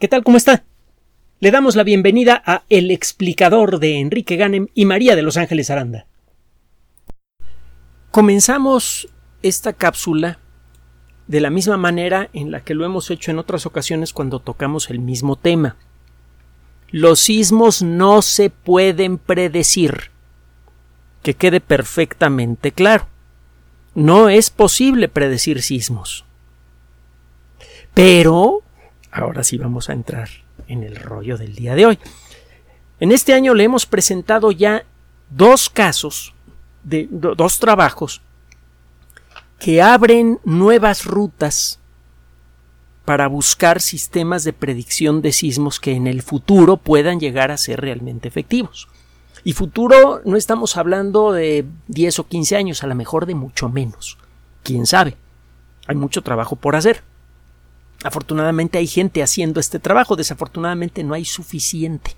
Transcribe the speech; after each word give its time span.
¿Qué 0.00 0.08
tal? 0.08 0.24
¿Cómo 0.24 0.36
está? 0.36 0.64
Le 1.38 1.52
damos 1.52 1.76
la 1.76 1.84
bienvenida 1.84 2.42
a 2.44 2.64
El 2.68 2.90
explicador 2.90 3.78
de 3.78 4.00
Enrique 4.00 4.34
Ganem 4.34 4.66
y 4.74 4.86
María 4.86 5.14
de 5.14 5.22
Los 5.22 5.36
Ángeles 5.36 5.70
Aranda. 5.70 6.06
Comenzamos 8.10 9.08
esta 9.42 9.72
cápsula 9.72 10.40
de 11.28 11.40
la 11.40 11.50
misma 11.50 11.76
manera 11.76 12.28
en 12.32 12.50
la 12.50 12.64
que 12.64 12.74
lo 12.74 12.84
hemos 12.84 13.08
hecho 13.12 13.30
en 13.30 13.38
otras 13.38 13.66
ocasiones 13.66 14.12
cuando 14.12 14.40
tocamos 14.40 14.90
el 14.90 14.98
mismo 14.98 15.36
tema. 15.36 15.76
Los 16.90 17.20
sismos 17.20 17.80
no 17.80 18.20
se 18.20 18.50
pueden 18.50 19.16
predecir. 19.16 20.10
Que 21.22 21.34
quede 21.34 21.60
perfectamente 21.60 22.72
claro. 22.72 23.06
No 23.94 24.28
es 24.28 24.50
posible 24.50 25.08
predecir 25.08 25.62
sismos. 25.62 26.24
Pero 27.94 28.63
ahora 29.14 29.44
sí 29.44 29.56
vamos 29.56 29.88
a 29.88 29.92
entrar 29.92 30.28
en 30.66 30.82
el 30.82 30.96
rollo 30.96 31.38
del 31.38 31.54
día 31.54 31.74
de 31.74 31.86
hoy. 31.86 31.98
En 32.98 33.12
este 33.12 33.32
año 33.32 33.54
le 33.54 33.64
hemos 33.64 33.86
presentado 33.86 34.50
ya 34.50 34.84
dos 35.30 35.70
casos, 35.70 36.34
de 36.82 37.08
dos 37.10 37.58
trabajos 37.60 38.20
que 39.58 39.80
abren 39.80 40.40
nuevas 40.44 41.06
rutas 41.06 41.78
para 43.04 43.28
buscar 43.28 43.80
sistemas 43.80 44.44
de 44.44 44.52
predicción 44.52 45.22
de 45.22 45.32
sismos 45.32 45.78
que 45.78 45.92
en 45.92 46.06
el 46.06 46.22
futuro 46.22 46.76
puedan 46.76 47.20
llegar 47.20 47.50
a 47.50 47.56
ser 47.56 47.80
realmente 47.80 48.28
efectivos. 48.28 48.88
Y 49.44 49.52
futuro 49.52 50.22
no 50.24 50.36
estamos 50.36 50.76
hablando 50.76 51.32
de 51.32 51.66
10 51.88 52.18
o 52.18 52.26
15 52.26 52.56
años, 52.56 52.82
a 52.82 52.86
lo 52.86 52.94
mejor 52.94 53.26
de 53.26 53.34
mucho 53.34 53.68
menos. 53.68 54.18
¿Quién 54.62 54.86
sabe? 54.86 55.16
Hay 55.86 55.96
mucho 55.96 56.22
trabajo 56.22 56.56
por 56.56 56.76
hacer. 56.76 57.02
Afortunadamente 58.04 58.76
hay 58.76 58.86
gente 58.86 59.22
haciendo 59.22 59.60
este 59.60 59.78
trabajo, 59.78 60.14
desafortunadamente 60.14 61.02
no 61.02 61.14
hay 61.14 61.24
suficiente. 61.24 62.14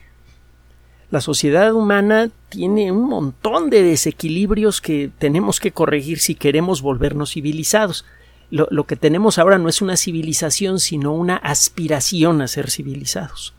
La 1.13 1.21
sociedad 1.21 1.73
humana 1.73 2.30
tiene 2.49 2.91
un 2.91 3.09
montón 3.09 3.71
de 3.71 3.85
desequilibrios 3.85 4.80
que 4.80 5.13
tenemos 5.16 5.60
que 5.60 5.71
corregir 5.71 6.19
si 6.19 6.35
queremos 6.35 6.83
volvernos 6.83 7.35
civilizados. 7.35 8.05
Lo, 8.51 8.85
que 8.85 8.97
tenemos 8.97 9.38
ahora 9.38 9.59
no 9.59 9.69
es 9.69 9.80
una 9.80 9.97
civilización, 9.97 10.80
sino 10.80 11.13
una 11.13 11.37
aspiración 11.37 12.43
a 12.43 12.49
ser 12.49 12.69
civilizados, 12.69 13.55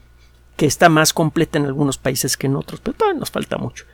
que 0.57 0.65
está 0.65 0.89
más 0.89 1.13
completa 1.13 1.57
en 1.57 1.65
algunos 1.65 1.97
países 1.97 2.35
que 2.35 2.47
en 2.47 2.57
otros, 2.57 2.81
pero 2.81 2.97
todavía 2.97 3.21
nos 3.21 3.31
falta 3.31 3.57
mucho. 3.57 3.85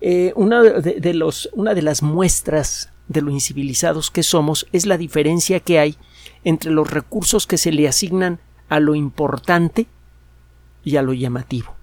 Eh, 0.00 0.32
una, 0.34 0.62
de 0.62 1.14
los, 1.14 1.50
una 1.52 1.74
de 1.74 1.82
las 1.82 2.02
muestras 2.02 2.90
de 3.08 3.20
lo 3.20 3.30
incivilizados 3.30 4.10
que 4.10 4.22
somos 4.22 4.66
es 4.72 4.86
la 4.86 4.96
diferencia 4.96 5.60
que 5.60 5.78
hay 5.78 5.98
entre 6.46 6.70
los 6.70 6.88
recursos 6.88 7.44
que 7.44 7.58
se 7.58 7.72
le 7.72 7.88
asignan 7.88 8.38
a 8.68 8.78
lo 8.78 8.94
importante 8.94 9.88
y 10.84 10.96
a 10.96 11.02
lo 11.02 11.12
llamativo. 11.12 11.74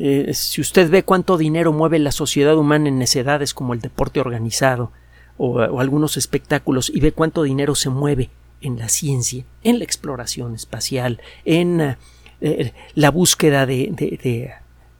Eh, 0.00 0.34
si 0.34 0.60
usted 0.60 0.90
ve 0.90 1.04
cuánto 1.04 1.38
dinero 1.38 1.72
mueve 1.72 2.00
la 2.00 2.10
sociedad 2.10 2.56
humana 2.56 2.88
en 2.88 2.98
necedades 2.98 3.54
como 3.54 3.72
el 3.72 3.80
deporte 3.80 4.18
organizado 4.18 4.90
o, 5.36 5.60
algunos 5.60 6.16
espectáculos 6.16 6.90
y 6.92 6.98
ve 6.98 7.12
cuánto 7.12 7.44
dinero 7.44 7.76
se 7.76 7.88
mueve 7.88 8.30
en 8.60 8.80
la 8.80 8.88
ciencia, 8.88 9.44
en 9.62 9.78
la 9.78 9.84
exploración 9.84 10.56
espacial, 10.56 11.20
en 11.44 11.96
eh, 12.40 12.72
la 12.96 13.12
búsqueda 13.12 13.64
de, 13.64 14.50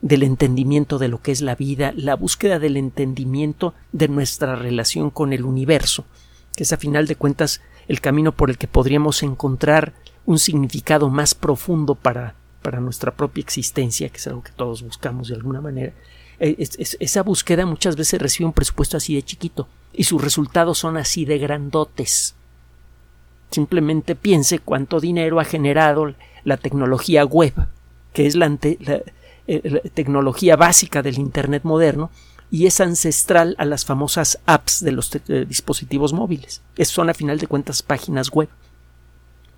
del 0.01 0.23
entendimiento 0.23 1.01
de 1.01 1.09
lo 1.09 1.21
que 1.21 1.33
es 1.33 1.41
la 1.41 1.57
vida, 1.57 1.93
la 1.97 2.15
búsqueda 2.15 2.61
del 2.61 2.77
entendimiento 2.77 3.75
de 3.91 4.07
nuestra 4.07 4.55
relación 4.55 5.11
con 5.11 5.33
el 5.33 5.45
universo, 5.45 6.05
que 6.57 6.63
es 6.63 6.73
a 6.73 6.77
final 6.77 7.07
de 7.07 7.17
cuentas 7.17 7.61
el 7.89 8.01
camino 8.01 8.33
por 8.33 8.51
el 8.51 8.59
que 8.59 8.69
podríamos 8.69 9.23
encontrar 9.23 9.93
un 10.27 10.39
significado 10.39 11.11
más 11.11 11.35
profundo 11.35 11.95
para, 11.95 12.35
para 12.63 12.81
nuestra 12.81 13.15
propia 13.15 13.43
existencia, 13.43 14.09
que 14.09 14.17
es 14.17 14.27
algo 14.27 14.43
que 14.43 14.53
todos 14.53 14.83
buscamos 14.83 15.29
de 15.29 15.35
alguna 15.35 15.61
manera. 15.61 15.93
Eh, 16.41 16.57
esa 16.79 17.23
búsqueda 17.23 17.67
muchas 17.67 17.97
veces 17.97 18.21
recibe 18.21 18.47
un 18.47 18.53
presupuesto 18.53 18.97
así 18.97 19.15
de 19.15 19.23
chiquito 19.23 19.69
y 19.93 20.05
sus 20.05 20.23
resultados 20.23 20.79
son 20.79 20.97
así 20.97 21.25
de 21.25 21.39
grandotes. 21.39 22.35
Simplemente 23.51 24.17
piense 24.17 24.59
cuánto 24.59 24.99
dinero 24.99 25.39
ha 25.39 25.45
generado 25.45 26.15
la 26.43 26.57
tecnología 26.57 27.25
web, 27.25 27.55
que 28.13 28.27
es 28.27 28.35
la, 28.35 28.47
eh, 28.63 29.03
la 29.47 29.91
tecnología 29.91 30.57
básica 30.57 31.03
del 31.03 31.19
Internet 31.19 31.63
moderno, 31.65 32.11
y 32.55 32.69
es 32.69 32.81
ancestral 32.81 33.57
a 33.59 33.65
las 33.65 33.85
famosas 33.85 34.39
apps 34.47 34.85
de 34.85 34.93
los 34.93 35.11
eh, 35.13 35.45
dispositivos 35.45 36.13
móviles. 36.13 36.63
Es, 36.77 36.87
son 36.87 37.11
a 37.11 37.15
final 37.15 37.41
de 37.41 37.49
cuentas 37.49 37.83
páginas 37.83 38.31
web. 38.31 38.49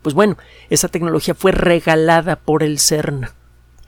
Pues 0.00 0.14
bueno, 0.14 0.38
esa 0.70 0.88
tecnología 0.88 1.34
fue 1.34 1.52
regalada 1.52 2.36
por 2.36 2.62
el 2.62 2.78
CERN, 2.78 3.28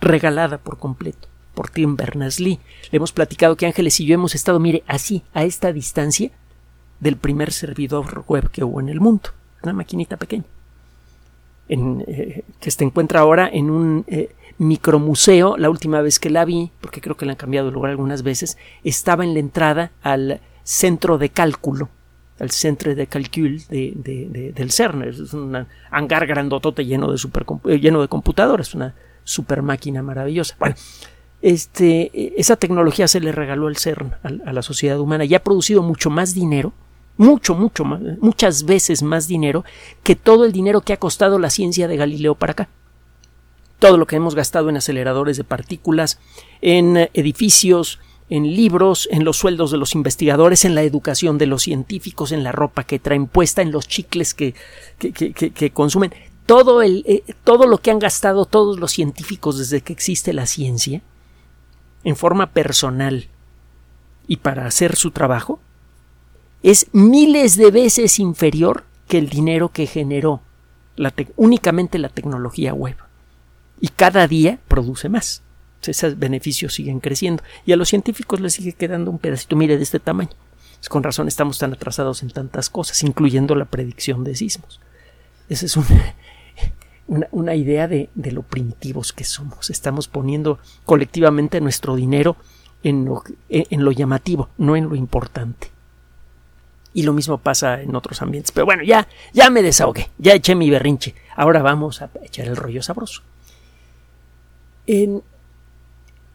regalada 0.02 0.58
por 0.58 0.78
completo 0.78 1.26
por 1.54 1.70
Tim 1.70 1.96
Berners-Lee. 1.96 2.60
Le 2.90 2.96
hemos 2.98 3.12
platicado 3.12 3.56
que 3.56 3.64
Ángeles 3.64 3.98
y 3.98 4.04
yo 4.04 4.12
hemos 4.12 4.34
estado, 4.34 4.60
mire, 4.60 4.84
así, 4.86 5.22
a 5.32 5.44
esta 5.44 5.72
distancia 5.72 6.30
del 7.00 7.16
primer 7.16 7.50
servidor 7.50 8.26
web 8.28 8.50
que 8.50 8.62
hubo 8.62 8.78
en 8.78 8.90
el 8.90 9.00
mundo, 9.00 9.30
una 9.62 9.72
maquinita 9.72 10.18
pequeña, 10.18 10.44
en, 11.70 12.04
eh, 12.06 12.44
que 12.60 12.70
se 12.70 12.84
encuentra 12.84 13.20
ahora 13.20 13.48
en 13.50 13.70
un 13.70 14.04
eh, 14.06 14.36
micromuseo, 14.58 15.56
la 15.56 15.70
última 15.70 16.02
vez 16.02 16.18
que 16.18 16.30
la 16.30 16.44
vi, 16.44 16.70
porque 16.80 17.00
creo 17.00 17.16
que 17.16 17.26
la 17.26 17.32
han 17.32 17.38
cambiado 17.38 17.68
de 17.68 17.72
lugar 17.72 17.90
algunas 17.90 18.22
veces, 18.22 18.58
estaba 18.84 19.24
en 19.24 19.34
la 19.34 19.40
entrada 19.40 19.92
al 20.02 20.40
centro 20.64 21.16
de 21.16 21.30
cálculo, 21.30 21.88
al 22.38 22.50
centro 22.50 22.94
de 22.94 23.06
cálculo 23.06 23.58
de, 23.68 24.52
del 24.54 24.70
CERN. 24.70 25.02
Es 25.04 25.32
un 25.32 25.66
hangar 25.90 26.26
grandotote 26.26 26.84
lleno 26.84 27.10
de, 27.10 27.18
super, 27.18 27.46
lleno 27.80 28.00
de 28.02 28.08
computadoras, 28.08 28.74
una 28.74 28.94
super 29.24 29.62
máquina 29.62 30.02
maravillosa. 30.02 30.56
Bueno, 30.58 30.74
este, 31.40 32.40
esa 32.40 32.56
tecnología 32.56 33.06
se 33.06 33.20
le 33.20 33.32
regaló 33.32 33.68
al 33.68 33.76
CERN, 33.76 34.14
a, 34.22 34.50
a 34.50 34.52
la 34.52 34.62
sociedad 34.62 34.98
humana, 34.98 35.24
y 35.24 35.34
ha 35.34 35.42
producido 35.44 35.82
mucho 35.82 36.10
más 36.10 36.34
dinero 36.34 36.72
mucho, 37.16 37.56
mucho 37.56 37.84
más, 37.84 38.00
muchas 38.20 38.64
veces 38.64 39.02
más 39.02 39.26
dinero 39.26 39.64
que 40.04 40.14
todo 40.14 40.44
el 40.44 40.52
dinero 40.52 40.82
que 40.82 40.92
ha 40.92 40.98
costado 40.98 41.40
la 41.40 41.50
ciencia 41.50 41.88
de 41.88 41.96
Galileo 41.96 42.36
para 42.36 42.52
acá 42.52 42.68
todo 43.78 43.96
lo 43.96 44.06
que 44.06 44.16
hemos 44.16 44.34
gastado 44.34 44.68
en 44.68 44.76
aceleradores 44.76 45.36
de 45.36 45.44
partículas, 45.44 46.18
en 46.60 47.08
edificios, 47.14 48.00
en 48.30 48.44
libros, 48.44 49.08
en 49.10 49.24
los 49.24 49.38
sueldos 49.38 49.70
de 49.70 49.78
los 49.78 49.94
investigadores, 49.94 50.64
en 50.64 50.74
la 50.74 50.82
educación 50.82 51.38
de 51.38 51.46
los 51.46 51.62
científicos, 51.62 52.32
en 52.32 52.44
la 52.44 52.52
ropa 52.52 52.84
que 52.84 52.98
traen 52.98 53.26
puesta, 53.26 53.62
en 53.62 53.72
los 53.72 53.88
chicles 53.88 54.34
que, 54.34 54.54
que, 54.98 55.70
consumen, 55.70 56.12
todo, 56.44 56.82
el, 56.82 57.04
eh, 57.06 57.22
todo 57.44 57.66
lo 57.66 57.78
que 57.78 57.90
han 57.90 57.98
gastado 57.98 58.44
todos 58.44 58.78
los 58.78 58.92
científicos 58.92 59.58
desde 59.58 59.80
que 59.80 59.92
existe 59.92 60.32
la 60.32 60.46
ciencia, 60.46 61.02
en 62.04 62.16
forma 62.16 62.50
personal 62.52 63.28
y 64.26 64.36
para 64.36 64.66
hacer 64.66 64.96
su 64.96 65.10
trabajo, 65.10 65.60
es 66.62 66.86
miles 66.92 67.56
de 67.56 67.70
veces 67.70 68.18
inferior 68.18 68.84
que 69.06 69.18
el 69.18 69.28
dinero 69.28 69.70
que 69.70 69.86
generó 69.86 70.42
únicamente 71.36 71.98
la 71.98 72.08
tecnología 72.08 72.74
web 72.74 72.96
y 73.80 73.88
cada 73.88 74.26
día 74.26 74.58
produce 74.68 75.08
más. 75.08 75.42
Esos 75.86 76.18
beneficios 76.18 76.74
siguen 76.74 77.00
creciendo 77.00 77.42
y 77.64 77.72
a 77.72 77.76
los 77.76 77.88
científicos 77.88 78.40
les 78.40 78.54
sigue 78.54 78.72
quedando 78.72 79.10
un 79.10 79.18
pedacito, 79.18 79.56
mire, 79.56 79.76
de 79.76 79.82
este 79.82 80.00
tamaño. 80.00 80.30
Con 80.88 81.02
razón 81.02 81.28
estamos 81.28 81.58
tan 81.58 81.72
atrasados 81.72 82.22
en 82.22 82.30
tantas 82.30 82.70
cosas, 82.70 83.02
incluyendo 83.02 83.54
la 83.54 83.64
predicción 83.64 84.22
de 84.24 84.34
sismos. 84.34 84.80
Esa 85.48 85.66
es 85.66 85.76
una, 85.76 86.14
una, 87.30 87.54
idea 87.54 87.88
de, 87.88 88.10
de, 88.14 88.32
lo 88.32 88.42
primitivos 88.42 89.12
que 89.12 89.24
somos. 89.24 89.70
Estamos 89.70 90.08
poniendo 90.08 90.58
colectivamente 90.84 91.60
nuestro 91.60 91.96
dinero 91.96 92.36
en 92.82 93.04
lo, 93.04 93.24
en 93.48 93.84
lo 93.84 93.92
llamativo, 93.92 94.50
no 94.58 94.76
en 94.76 94.88
lo 94.88 94.94
importante. 94.94 95.70
Y 96.94 97.02
lo 97.02 97.12
mismo 97.12 97.38
pasa 97.38 97.82
en 97.82 97.94
otros 97.94 98.22
ambientes. 98.22 98.52
Pero 98.52 98.66
bueno, 98.66 98.82
ya, 98.82 99.08
ya 99.32 99.50
me 99.50 99.62
desahogué, 99.62 100.10
ya 100.18 100.34
eché 100.34 100.54
mi 100.54 100.70
berrinche. 100.70 101.14
Ahora 101.34 101.62
vamos 101.62 102.02
a 102.02 102.10
echar 102.22 102.46
el 102.46 102.56
rollo 102.56 102.82
sabroso 102.82 103.22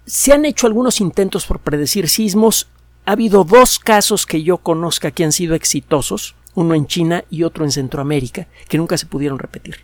se 0.06 0.34
han 0.34 0.46
hecho 0.46 0.68
algunos 0.68 1.02
intentos 1.02 1.46
por 1.46 1.60
predecir 1.60 2.08
sismos. 2.08 2.68
Ha 3.06 3.14
habido 3.14 3.44
dos 3.44 3.80
casos 3.80 4.26
que 4.26 4.44
yo 4.44 4.60
conozca 4.60 5.12
que 5.12 5.24
han 5.24 5.32
sido 5.32 5.56
exitosos, 5.56 6.36
uno 6.56 6.76
en 6.76 6.88
China 6.88 7.24
y 7.30 7.44
otro 7.44 7.66
en 7.66 7.72
Centroamérica, 7.72 8.48
que 8.70 8.78
nunca 8.78 8.98
se 8.98 9.08
pudieron 9.08 9.40
repetir. 9.40 9.78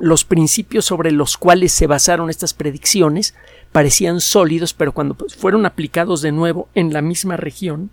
Los 0.00 0.24
principios 0.24 0.84
sobre 0.84 1.12
los 1.12 1.36
cuales 1.36 1.72
se 1.72 1.86
basaron 1.86 2.30
estas 2.30 2.52
predicciones 2.52 3.34
parecían 3.70 4.20
sólidos, 4.20 4.74
pero 4.74 4.92
cuando 4.92 5.16
fueron 5.36 5.66
aplicados 5.66 6.20
de 6.20 6.32
nuevo 6.32 6.68
en 6.74 6.92
la 6.92 7.00
misma 7.00 7.36
región, 7.36 7.90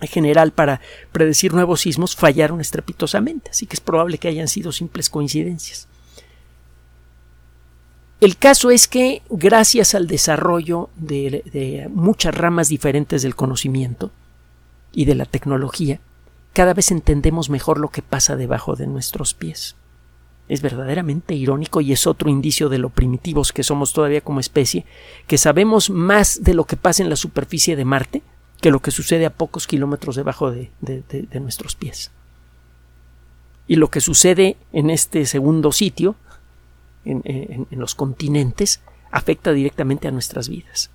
en 0.00 0.08
general 0.08 0.50
para 0.52 0.80
predecir 1.12 1.54
nuevos 1.54 1.82
sismos, 1.82 2.16
fallaron 2.16 2.60
estrepitosamente, 2.60 3.50
así 3.50 3.66
que 3.66 3.74
es 3.74 3.80
probable 3.80 4.18
que 4.18 4.26
hayan 4.26 4.48
sido 4.48 4.72
simples 4.72 5.08
coincidencias. 5.08 5.86
El 8.22 8.36
caso 8.36 8.70
es 8.70 8.86
que 8.86 9.20
gracias 9.30 9.96
al 9.96 10.06
desarrollo 10.06 10.90
de, 10.94 11.90
muchas 11.92 12.32
ramas 12.32 12.68
diferentes 12.68 13.22
del 13.22 13.34
conocimiento 13.34 14.12
y 14.92 15.06
de 15.06 15.16
la 15.16 15.24
tecnología, 15.24 15.98
cada 16.52 16.72
vez 16.72 16.92
entendemos 16.92 17.50
mejor 17.50 17.80
lo 17.80 17.88
que 17.88 18.00
pasa 18.00 18.36
debajo 18.36 18.76
de 18.76 18.86
nuestros 18.86 19.34
pies. 19.34 19.74
Es 20.48 20.62
verdaderamente 20.62 21.34
irónico 21.34 21.80
y 21.80 21.90
es 21.90 22.06
otro 22.06 22.30
indicio 22.30 22.68
de 22.68 22.78
lo 22.78 22.90
primitivos 22.90 23.52
que 23.52 23.64
somos 23.64 23.92
todavía 23.92 24.20
como 24.20 24.38
especie, 24.38 24.86
que 25.26 25.36
sabemos 25.36 25.90
más 25.90 26.44
de 26.44 26.54
lo 26.54 26.62
que 26.64 26.76
pasa 26.76 27.02
en 27.02 27.10
la 27.10 27.16
superficie 27.16 27.74
de 27.74 27.84
Marte 27.84 28.22
que 28.60 28.70
lo 28.70 28.78
que 28.78 28.92
sucede 28.92 29.26
a 29.26 29.30
pocos 29.30 29.66
kilómetros 29.66 30.14
debajo 30.14 30.52
de, 30.52 30.70
nuestros 31.40 31.74
pies. 31.74 32.12
Y 33.66 33.74
lo 33.74 33.90
que 33.90 34.00
sucede 34.00 34.56
en 34.72 34.90
este 34.90 35.26
segundo 35.26 35.72
sitio, 35.72 36.14
en 37.04 37.66
los 37.70 37.94
continentes, 37.94 38.80
afecta 39.10 39.52
directamente 39.52 40.08
a 40.08 40.12
nuestras 40.12 40.48
vidas. 40.48 40.90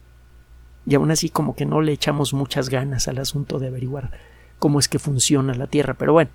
Y 0.85 0.95
aún 0.95 1.11
así 1.11 1.29
como 1.29 1.55
que 1.55 1.65
no 1.65 1.81
le 1.81 1.91
echamos 1.91 2.33
muchas 2.33 2.69
ganas 2.69 3.07
al 3.07 3.17
asunto 3.17 3.59
de 3.59 3.67
averiguar 3.67 4.11
cómo 4.57 4.79
es 4.79 4.87
que 4.87 4.99
funciona 4.99 5.53
la 5.53 5.67
Tierra. 5.67 5.95
Pero 5.95 6.13
bueno, 6.13 6.31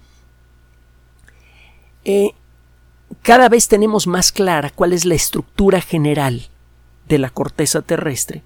eh, 2.04 2.32
cada 3.22 3.48
vez 3.48 3.68
tenemos 3.68 4.06
más 4.06 4.32
clara 4.32 4.70
cuál 4.70 4.92
es 4.92 5.04
la 5.04 5.14
estructura 5.14 5.80
general 5.80 6.48
de 7.08 7.18
la 7.18 7.30
corteza 7.30 7.82
terrestre. 7.82 8.42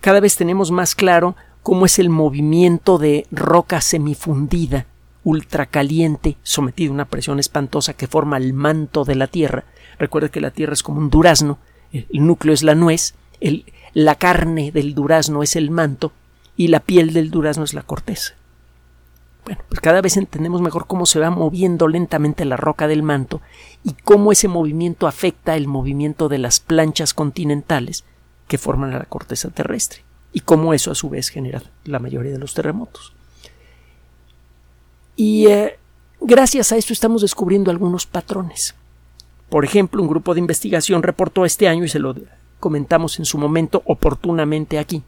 Cada 0.00 0.20
vez 0.20 0.36
tenemos 0.36 0.70
más 0.70 0.94
claro 0.94 1.36
cómo 1.62 1.86
es 1.86 1.98
el 1.98 2.10
movimiento 2.10 2.98
de 2.98 3.26
roca 3.30 3.80
semifundida, 3.80 4.86
ultracaliente, 5.22 6.36
sometida 6.42 6.90
a 6.90 6.94
una 6.94 7.04
presión 7.06 7.38
espantosa 7.38 7.94
que 7.94 8.06
forma 8.06 8.36
el 8.36 8.52
manto 8.52 9.04
de 9.04 9.14
la 9.14 9.26
Tierra. 9.26 9.64
Recuerda 9.98 10.28
que 10.28 10.40
la 10.40 10.50
Tierra 10.50 10.72
es 10.72 10.82
como 10.82 10.98
un 10.98 11.10
durazno, 11.10 11.58
el 11.92 12.26
núcleo 12.26 12.52
es 12.52 12.62
la 12.62 12.74
nuez, 12.74 13.14
el, 13.40 13.64
la 13.92 14.16
carne 14.16 14.72
del 14.72 14.94
durazno 14.94 15.42
es 15.42 15.56
el 15.56 15.70
manto 15.70 16.12
y 16.56 16.68
la 16.68 16.80
piel 16.80 17.12
del 17.12 17.30
durazno 17.30 17.64
es 17.64 17.74
la 17.74 17.82
corteza. 17.82 18.34
Bueno, 19.44 19.60
pues 19.68 19.80
cada 19.80 20.00
vez 20.00 20.16
entendemos 20.16 20.62
mejor 20.62 20.86
cómo 20.86 21.04
se 21.04 21.20
va 21.20 21.30
moviendo 21.30 21.86
lentamente 21.86 22.44
la 22.46 22.56
roca 22.56 22.88
del 22.88 23.02
manto 23.02 23.42
y 23.82 23.92
cómo 23.92 24.32
ese 24.32 24.48
movimiento 24.48 25.06
afecta 25.06 25.54
el 25.54 25.68
movimiento 25.68 26.28
de 26.28 26.38
las 26.38 26.60
planchas 26.60 27.12
continentales 27.12 28.04
que 28.48 28.58
forman 28.58 28.90
la 28.92 29.04
corteza 29.04 29.50
terrestre 29.50 30.02
y 30.32 30.40
cómo 30.40 30.72
eso 30.72 30.90
a 30.90 30.94
su 30.94 31.10
vez 31.10 31.28
genera 31.28 31.62
la 31.84 31.98
mayoría 31.98 32.32
de 32.32 32.38
los 32.38 32.54
terremotos. 32.54 33.12
Y 35.14 35.46
eh, 35.46 35.78
gracias 36.20 36.72
a 36.72 36.76
esto 36.76 36.92
estamos 36.92 37.22
descubriendo 37.22 37.70
algunos 37.70 38.06
patrones. 38.06 38.74
Por 39.48 39.64
ejemplo, 39.64 40.02
un 40.02 40.08
grupo 40.08 40.34
de 40.34 40.40
investigación 40.40 41.02
reportó 41.02 41.44
este 41.44 41.68
año 41.68 41.84
y 41.84 41.88
se 41.88 41.98
lo 41.98 42.14
comentamos 42.60 43.18
en 43.18 43.24
su 43.24 43.38
momento 43.38 43.82
oportunamente 43.86 44.78
aquí. 44.78 45.02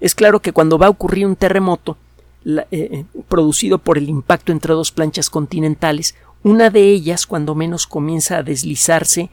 Es 0.00 0.14
claro 0.14 0.40
que 0.40 0.52
cuando 0.52 0.78
va 0.78 0.86
a 0.86 0.90
ocurrir 0.90 1.26
un 1.26 1.36
terremoto, 1.36 1.96
eh, 2.44 2.66
eh, 2.70 3.04
producido 3.28 3.78
por 3.78 3.98
el 3.98 4.08
impacto 4.08 4.52
entre 4.52 4.72
dos 4.74 4.92
planchas 4.92 5.28
continentales, 5.28 6.14
una 6.42 6.70
de 6.70 6.82
ellas, 6.82 7.26
cuando 7.26 7.54
menos, 7.54 7.86
comienza 7.86 8.38
a 8.38 8.42
deslizarse 8.42 9.30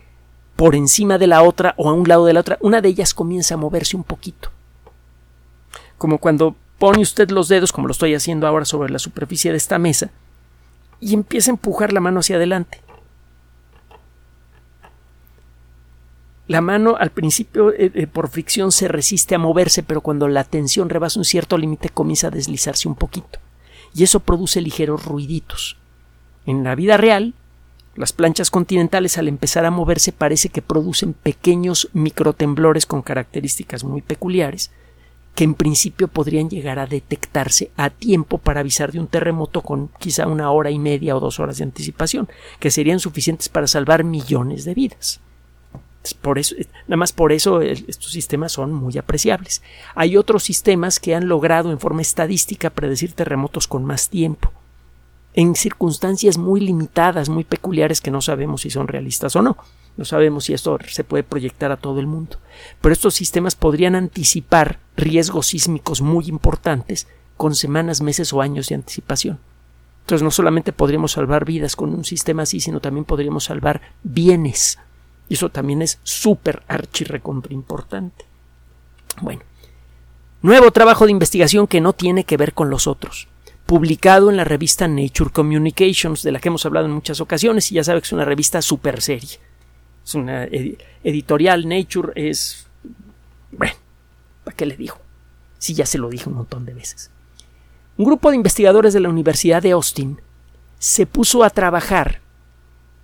por 0.56 0.75
encima 0.75 1.18
de 1.18 1.28
la 1.28 1.44
otra 1.44 1.75
o 1.78 1.90
a 1.90 1.94
un 1.94 2.08
lado 2.08 2.25
de 2.25 2.34
la 2.34 2.40
otra, 2.40 2.58
una 2.62 2.81
de 2.81 2.90
ellas 2.90 3.13
comienza 3.13 3.54
a 3.54 3.58
moverse 3.58 3.96
un 3.96 4.04
poquito. 4.04 4.50
Como 5.98 6.18
cuando 6.18 6.56
pone 6.80 7.01
usted 7.01 7.30
los 7.30 7.48
dedos, 7.48 7.72
como 7.72 7.88
lo 7.88 7.92
estoy 7.92 8.16
haciendo 8.16 8.48
ahora 8.48 8.66
sobre 8.66 8.92
la 8.92 9.00
superficie 9.00 9.51
de 9.51 9.58
esta 9.58 9.78
mesa, 9.78 10.12
y 11.00 11.13
empieza 11.13 11.51
a 11.51 11.54
empujar 11.54 11.94
la 11.94 12.00
mano 12.00 12.22
hacia 12.22 12.38
adelante. 12.38 12.81
La 16.48 16.62
mano 16.62 16.96
al 17.00 17.10
principio 17.10 17.72
eh, 17.72 17.92
eh, 17.94 18.08
por 18.08 18.30
fricción 18.30 18.72
se 18.72 18.88
resiste 18.88 19.34
a 19.34 19.40
moverse, 19.40 19.82
pero 19.82 20.02
cuando 20.02 20.28
la 20.28 20.44
tensión 20.44 20.90
rebasa 20.90 21.20
un 21.20 21.26
cierto 21.26 21.58
límite 21.58 21.90
comienza 21.90 22.28
a 22.28 22.32
deslizarse 22.32 22.88
un 22.88 22.96
poquito. 22.96 23.40
Y 23.96 24.04
eso 24.04 24.20
produce 24.20 24.62
ligeros 24.62 25.06
ruiditos. 25.06 25.78
En 26.46 26.64
la 26.64 26.76
vida 26.76 26.98
real, 26.98 27.34
las 27.96 28.14
planchas 28.14 28.52
continentales 28.52 29.18
al 29.18 29.28
empezar 29.28 29.66
a 29.66 29.72
moverse 29.72 30.12
parece 30.12 30.50
que 30.50 30.62
producen 30.62 31.14
pequeños 31.14 31.90
microtemblores 31.94 32.86
con 32.86 33.02
características 33.02 33.84
muy 33.84 34.02
peculiares, 34.02 34.70
que 35.34 35.46
en 35.46 35.56
principio 35.56 36.08
podrían 36.08 36.50
llegar 36.50 36.78
a 36.78 36.86
detectarse 36.86 37.72
a 37.76 37.90
tiempo 37.90 38.38
para 38.38 38.60
avisar 38.60 38.92
de 38.92 39.00
un 39.00 39.08
terremoto 39.08 39.62
con 39.62 39.90
quizá 39.98 40.28
una 40.28 40.52
hora 40.52 40.72
y 40.72 40.78
media 40.78 41.16
o 41.16 41.20
dos 41.20 41.40
horas 41.40 41.58
de 41.58 41.64
anticipación, 41.64 42.30
que 42.60 42.70
serían 42.70 43.00
suficientes 43.00 43.50
para 43.50 43.66
salvar 43.66 44.04
millones 44.04 44.64
de 44.66 44.74
vidas. 44.76 45.22
Por 46.13 46.40
eso, 46.40 46.56
nada 46.88 46.98
más 46.98 47.13
por 47.13 47.31
eso 47.31 47.62
estos 47.62 48.12
sistemas 48.12 48.52
son 48.52 48.74
muy 48.74 48.98
apreciables. 48.98 49.62
Hay 49.96 50.18
otros 50.18 50.44
sistemas 50.44 51.00
que 51.00 51.16
han 51.16 51.28
logrado 51.28 51.72
en 51.72 51.80
forma 51.80 52.02
estadística 52.02 52.69
predecir 52.69 53.13
terremotos 53.13 53.68
con 53.68 53.84
más 53.86 54.10
tiempo, 54.10 54.52
en 55.34 55.56
circunstancias 55.56 56.38
muy 56.38 56.62
limitadas, 56.62 57.28
muy 57.30 57.44
peculiares 57.44 58.00
que 58.00 58.12
no 58.12 58.22
sabemos 58.22 58.62
si 58.62 58.69
son 58.69 58.88
realistas 58.88 59.36
o 59.36 59.42
no. 59.42 59.57
No 59.98 60.06
sabemos 60.06 60.46
si 60.46 60.54
esto 60.54 60.78
se 60.88 61.04
puede 61.04 61.24
proyectar 61.24 61.72
a 61.72 61.78
todo 61.78 62.00
el 62.00 62.08
mundo. 62.08 62.38
Pero 62.81 62.94
estos 62.94 63.16
sistemas 63.16 63.56
podrían 63.56 63.96
anticipar 63.96 64.80
riesgos 64.98 65.48
sísmicos 65.48 66.01
muy 66.01 66.28
importantes 66.28 67.08
con 67.38 67.56
semanas, 67.56 68.01
meses 68.01 68.31
o 68.34 68.42
años 68.42 68.68
de 68.68 68.75
anticipación. 68.75 69.40
Entonces 70.01 70.24
no 70.24 70.31
solamente 70.31 70.72
podríamos 70.72 71.13
salvar 71.13 71.46
vidas 71.46 71.75
con 71.75 71.94
un 71.94 72.06
sistema 72.06 72.44
así, 72.44 72.60
sino 72.60 72.80
también 72.80 73.06
podríamos 73.06 73.46
salvar 73.46 73.81
bienes 74.04 74.78
y 75.27 75.36
eso 75.36 75.50
también 75.50 75.81
es 75.81 76.00
súper 76.04 76.63
archirrecontra 76.68 77.54
importante. 77.54 78.25
Bueno, 79.22 79.42
nuevo 80.42 80.72
trabajo 80.72 81.06
de 81.06 81.12
investigación 81.12 81.68
que 81.68 81.81
no 81.81 81.94
tiene 81.94 82.24
que 82.24 82.38
ver 82.38 82.54
con 82.54 82.69
los 82.69 82.88
otros. 82.88 83.27
Publicado 83.66 84.30
en 84.30 84.38
la 84.38 84.44
revista 84.44 84.88
Nature 84.88 85.31
Communications, 85.31 86.22
de 86.22 86.31
la 86.31 86.39
que 86.39 86.50
hemos 86.50 86.66
hablado 86.66 86.86
en 86.86 86.92
muchas 86.92 87.19
ocasiones, 87.19 87.72
y 87.72 87.75
ya 87.75 87.83
sabe 87.83 88.01
que 88.01 88.06
es 88.06 88.13
una 88.13 88.25
revista 88.25 88.62
súper 88.62 89.01
seria. 89.01 89.39
Es 90.06 90.13
una 90.13 90.44
editorial, 91.04 91.68
Nature 91.68 92.13
es. 92.16 92.68
Bueno, 93.51 93.74
¿para 94.44 94.56
qué 94.56 94.68
le 94.68 94.77
digo? 94.77 95.00
Si 95.57 95.74
ya 95.74 95.88
se 95.88 95.98
lo 95.98 96.10
dije 96.10 96.30
un 96.30 96.36
montón 96.36 96.66
de 96.66 96.75
veces. 96.75 97.10
Un 97.98 98.06
grupo 98.06 98.30
de 98.30 98.36
investigadores 98.36 98.94
de 98.94 99.00
la 99.00 99.10
Universidad 99.10 99.63
de 99.63 99.72
Austin 99.72 100.22
se 100.77 101.07
puso 101.07 101.44
a 101.44 101.50
trabajar 101.50 102.22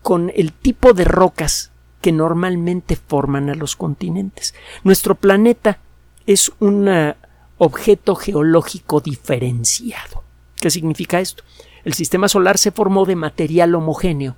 con 0.03 0.31
el 0.35 0.51
tipo 0.51 0.93
de 0.93 1.05
rocas 1.05 1.70
que 2.01 2.11
normalmente 2.11 2.95
forman 2.95 3.49
a 3.49 3.55
los 3.55 3.75
continentes. 3.75 4.53
Nuestro 4.83 5.15
planeta 5.15 5.79
es 6.25 6.51
un 6.59 6.87
eh, 6.87 7.15
objeto 7.57 8.15
geológico 8.15 8.99
diferenciado. 8.99 10.23
¿Qué 10.55 10.69
significa 10.69 11.19
esto? 11.19 11.43
El 11.83 11.93
sistema 11.93 12.27
solar 12.27 12.57
se 12.57 12.71
formó 12.71 13.05
de 13.05 13.15
material 13.15 13.75
homogéneo 13.75 14.35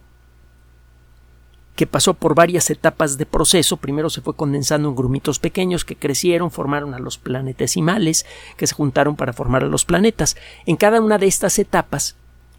que 1.76 1.88
pasó 1.88 2.14
por 2.14 2.36
varias 2.36 2.70
etapas 2.70 3.18
de 3.18 3.26
proceso. 3.26 3.78
Primero 3.78 4.10
se 4.10 4.22
fue 4.22 4.36
condensando 4.36 4.90
en 4.90 4.96
grumitos 4.96 5.40
pequeños 5.40 5.86
que 5.86 5.96
crecieron, 5.96 6.52
formaron 6.52 6.94
a 6.94 7.00
los 7.00 7.18
planetesimales, 7.18 8.26
que 8.58 8.68
se 8.68 8.76
juntaron 8.76 9.16
para 9.16 9.34
formar 9.34 9.64
a 9.64 9.68
los 9.68 9.86
planetas. 9.86 10.38
En 10.66 10.76
cada 10.76 11.02
una 11.02 11.18
de 11.18 11.28
estas 11.28 11.58
etapas, 11.60 12.16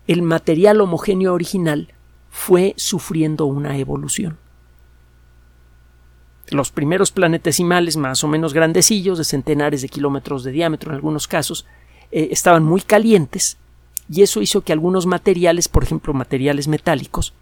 el 0.07 0.23
material 0.23 0.81
homogéneo 0.81 1.33
original 1.33 1.93
fue 2.31 2.75
sufriendo 2.77 3.47
una 3.47 3.79
evolución. 3.79 4.39
Los 6.51 6.71
primeros 6.71 7.11
planetesimales, 7.11 7.97
más 7.97 8.23
o 8.23 8.29
menos 8.29 8.53
grandecillos, 8.53 9.19
de 9.19 9.25
centenares 9.25 9.83
de 9.83 9.89
kilómetros 9.89 10.45
de 10.45 10.53
diámetro 10.53 10.91
en 10.91 10.97
algunos 10.97 11.27
casos, 11.27 11.67
eh, 12.11 12.29
estaban 12.31 12.65
muy 12.65 12.83
calientes 12.83 13.57
y 14.09 14.23
eso 14.23 14.43
hizo 14.43 14.63
que 14.63 14.73
algunos 14.73 15.07
materiales, 15.07 15.69
por 15.69 15.85
ejemplo 15.85 16.13
materiales 16.13 16.69
metálicos, 16.69 17.33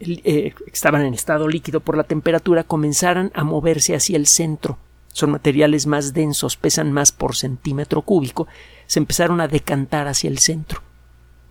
eh, 0.00 0.54
estaban 0.72 1.02
en 1.02 1.14
estado 1.14 1.48
líquido 1.48 1.80
por 1.80 1.96
la 1.96 2.04
temperatura, 2.04 2.64
comenzaran 2.64 3.30
a 3.34 3.44
moverse 3.44 3.94
hacia 3.94 4.16
el 4.16 4.26
centro. 4.26 4.78
Son 5.08 5.30
materiales 5.30 5.86
más 5.86 6.12
densos, 6.12 6.56
pesan 6.56 6.90
más 6.90 7.12
por 7.12 7.36
centímetro 7.36 8.02
cúbico, 8.02 8.48
se 8.86 8.98
empezaron 8.98 9.40
a 9.40 9.48
decantar 9.48 10.08
hacia 10.08 10.28
el 10.28 10.38
centro. 10.38 10.80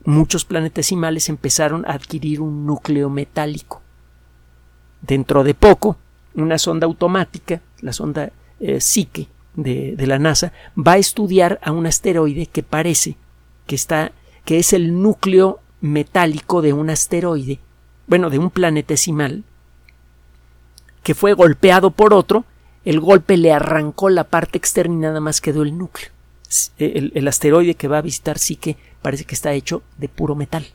Muchos 0.04 0.44
planetesimales 0.44 1.30
empezaron 1.30 1.86
a 1.86 1.94
adquirir 1.94 2.42
un 2.42 2.66
núcleo 2.66 3.10
metálico. 3.10 3.82
Dentro 5.02 5.46
de 5.46 5.54
poco, 5.54 5.98
una 6.36 6.58
sonda 6.58 6.86
automática, 6.86 7.62
la 7.82 7.94
sonda 7.94 8.32
eh, 8.60 8.80
de, 9.56 10.08
la 10.08 10.20
NASA, 10.20 10.52
va 10.76 10.94
a 10.94 10.98
estudiar 10.98 11.60
a 11.64 11.72
un 11.72 11.86
asteroide 11.86 12.48
que 12.48 12.64
parece 12.64 13.18
que 13.68 13.76
está, 13.76 14.12
que 14.46 14.60
es 14.60 14.74
el 14.74 15.02
núcleo 15.02 15.60
metálico 15.82 16.62
de 16.62 16.74
un 16.74 16.90
asteroide, 16.90 17.60
bueno, 18.08 18.30
de 18.30 18.40
un 18.40 18.50
planetesimal, 18.50 19.44
que 21.04 21.14
fue 21.14 21.34
golpeado 21.34 21.92
por 21.92 22.14
otro, 22.14 22.46
el 22.86 23.00
golpe 23.00 23.38
le 23.38 23.52
arrancó 23.52 24.10
la 24.10 24.26
parte 24.26 24.58
externa 24.58 24.94
y 24.94 24.98
nada 24.98 25.20
más 25.20 25.42
quedó 25.42 25.64
el 25.64 25.78
núcleo. 25.78 26.10
El, 26.78 27.12
el 27.16 27.28
asteroide 27.28 27.76
que 27.76 27.88
va 27.88 27.98
a 27.98 28.02
visitar 28.02 28.38
Psyche 28.38 28.78
parece 29.02 29.26
que 29.26 29.36
está 29.36 29.54
hecho 29.54 29.82
de 29.98 30.08
puro 30.08 30.36
metal. 30.36 30.66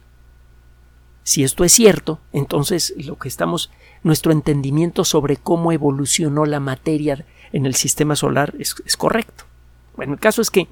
Si 1.28 1.44
esto 1.44 1.62
es 1.62 1.72
cierto, 1.72 2.20
entonces 2.32 2.94
lo 2.96 3.18
que 3.18 3.28
estamos 3.28 3.70
nuestro 4.02 4.32
entendimiento 4.32 5.04
sobre 5.04 5.36
cómo 5.36 5.72
evolucionó 5.72 6.46
la 6.46 6.58
materia 6.58 7.22
en 7.52 7.66
el 7.66 7.74
sistema 7.74 8.16
solar 8.16 8.54
es, 8.58 8.74
correcto. 8.96 9.44
Bueno, 9.94 10.14
el 10.14 10.20
caso 10.20 10.40
es 10.40 10.50
que 10.50 10.68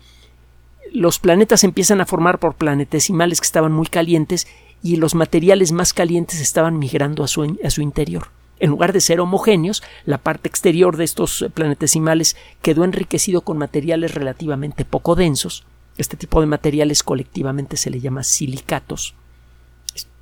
los 0.95 1.19
planetas 1.19 1.63
empiezan 1.63 2.01
a 2.01 2.07
formar 2.07 2.39
por 2.39 2.55
planetesimales 2.55 3.43
que 3.43 3.45
estaban 3.45 3.73
muy 3.73 3.87
calientes 3.87 4.47
y 4.83 4.97
los 4.97 5.15
materiales 5.15 5.73
más 5.73 5.93
calientes 5.93 6.41
estaban 6.41 6.79
migrando 6.79 7.23
a 7.23 7.29
su, 7.29 7.59
a 7.63 7.69
su 7.69 7.83
interior. 7.83 8.29
En 8.59 8.71
lugar 8.71 8.95
de 8.95 9.03
ser 9.03 9.21
homogéneos, 9.21 9.83
la 10.07 10.17
parte 10.17 10.49
exterior 10.49 10.97
de 10.97 11.05
estos 11.05 11.45
planetesimales 11.53 12.35
quedó 12.63 12.85
enriquecido 12.85 13.43
con 13.43 13.59
materiales 13.59 14.15
relativamente 14.15 14.87
poco 14.87 15.17
densos. 15.17 15.67
Este 15.99 16.17
tipo 16.17 16.41
de 16.41 16.47
materiales 16.47 17.03
colectivamente 17.03 17.77
se 17.77 17.91
le 17.91 18.01
llama 18.01 18.23
silicatos. 18.23 19.15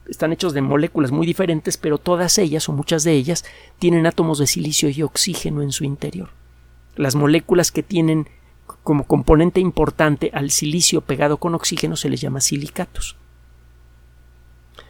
Están 0.09 0.33
hechos 0.33 0.53
de 0.53 0.61
moléculas 0.61 1.13
muy 1.13 1.27
diferentes, 1.27 1.77
pero 1.77 1.99
todas 1.99 2.39
ellas 2.39 2.69
o 2.69 2.73
muchas 2.73 3.05
de 3.05 3.13
ellas 3.13 3.45
tienen 3.79 4.07
átomos 4.07 4.39
de 4.39 4.47
silicio 4.47 4.89
y 4.91 5.03
oxígeno 5.03 5.63
en 5.63 5.73
su 5.73 5.85
interior. 5.85 6.31
Las 6.97 7.15
moléculas 7.15 7.73
que 7.73 7.83
tienen 7.83 8.29
como 8.83 9.05
componente 9.05 9.61
importante 9.61 10.31
al 10.35 10.51
silicio 10.51 11.01
pegado 11.01 11.39
con 11.39 11.55
oxígeno 11.55 11.97
se 11.97 12.09
les 12.09 12.21
llama 12.21 12.41
silicatos. 12.41 13.17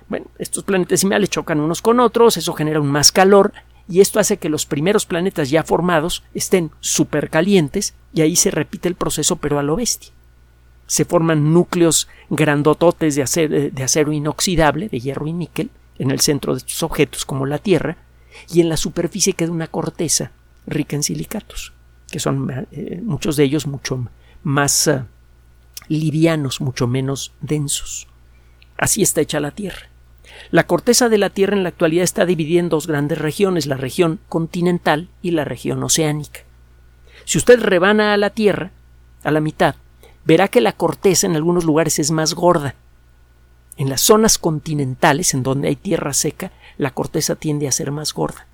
Bueno, 0.08 0.26
estos 0.38 0.64
planetesimales 0.64 1.30
chocan 1.30 1.60
unos 1.60 1.80
con 1.80 2.00
otros, 2.00 2.36
eso 2.36 2.52
genera 2.52 2.80
un 2.80 2.90
más 2.90 3.10
calor 3.10 3.52
y 3.88 4.00
esto 4.00 4.20
hace 4.20 4.36
que 4.36 4.48
los 4.48 4.66
primeros 4.66 5.06
planetas 5.06 5.50
ya 5.50 5.62
formados 5.62 6.22
estén 6.34 6.70
súper 6.80 7.30
calientes 7.30 7.94
y 8.12 8.22
ahí 8.22 8.36
se 8.36 8.50
repite 8.50 8.88
el 8.88 8.94
proceso 8.94 9.36
pero 9.36 9.58
a 9.58 9.62
lo 9.62 9.76
bestia. 9.76 10.13
Se 10.86 11.04
forman 11.04 11.52
núcleos 11.52 12.08
grandototes 12.30 13.14
de 13.14 13.22
acero, 13.22 13.70
de 13.70 13.82
acero 13.82 14.12
inoxidable, 14.12 14.88
de 14.88 15.00
hierro 15.00 15.26
y 15.26 15.32
níquel, 15.32 15.70
en 15.98 16.10
el 16.10 16.20
centro 16.20 16.54
de 16.54 16.58
estos 16.58 16.82
objetos 16.82 17.24
como 17.24 17.46
la 17.46 17.58
Tierra, 17.58 17.96
y 18.52 18.60
en 18.60 18.68
la 18.68 18.76
superficie 18.76 19.32
queda 19.32 19.52
una 19.52 19.68
corteza 19.68 20.32
rica 20.66 20.96
en 20.96 21.02
silicatos, 21.02 21.72
que 22.10 22.18
son 22.18 22.66
eh, 22.72 23.00
muchos 23.02 23.36
de 23.36 23.44
ellos 23.44 23.66
mucho 23.66 24.08
más 24.42 24.86
uh, 24.86 25.04
livianos, 25.88 26.60
mucho 26.60 26.86
menos 26.86 27.32
densos. 27.40 28.08
Así 28.76 29.02
está 29.02 29.20
hecha 29.20 29.40
la 29.40 29.52
Tierra. 29.52 29.88
La 30.50 30.66
corteza 30.66 31.08
de 31.08 31.18
la 31.18 31.30
Tierra 31.30 31.56
en 31.56 31.62
la 31.62 31.68
actualidad 31.68 32.04
está 32.04 32.26
dividida 32.26 32.60
en 32.60 32.68
dos 32.68 32.86
grandes 32.86 33.18
regiones, 33.18 33.66
la 33.66 33.76
región 33.76 34.20
continental 34.28 35.08
y 35.22 35.30
la 35.30 35.44
región 35.44 35.82
oceánica. 35.82 36.40
Si 37.24 37.38
usted 37.38 37.60
rebana 37.60 38.12
a 38.12 38.16
la 38.16 38.30
Tierra, 38.30 38.72
a 39.22 39.30
la 39.30 39.40
mitad, 39.40 39.76
verá 40.24 40.48
que 40.48 40.60
la 40.60 40.72
corteza 40.72 41.26
en 41.26 41.36
algunos 41.36 41.64
lugares 41.64 41.98
es 41.98 42.10
más 42.10 42.34
gorda. 42.34 42.74
En 43.76 43.88
las 43.88 44.00
zonas 44.00 44.38
continentales, 44.38 45.34
en 45.34 45.42
donde 45.42 45.68
hay 45.68 45.76
tierra 45.76 46.12
seca, 46.12 46.52
la 46.78 46.92
corteza 46.92 47.34
tiende 47.34 47.68
a 47.68 47.72
ser 47.72 47.90
más 47.90 48.12
gorda. 48.12 48.46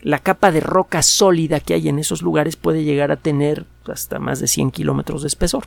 La 0.00 0.20
capa 0.20 0.52
de 0.52 0.60
roca 0.60 1.02
sólida 1.02 1.58
que 1.58 1.74
hay 1.74 1.88
en 1.88 1.98
esos 1.98 2.22
lugares 2.22 2.56
puede 2.56 2.84
llegar 2.84 3.10
a 3.10 3.16
tener 3.16 3.66
hasta 3.86 4.20
más 4.20 4.38
de 4.38 4.46
100 4.46 4.70
kilómetros 4.70 5.22
de 5.22 5.28
espesor. 5.28 5.66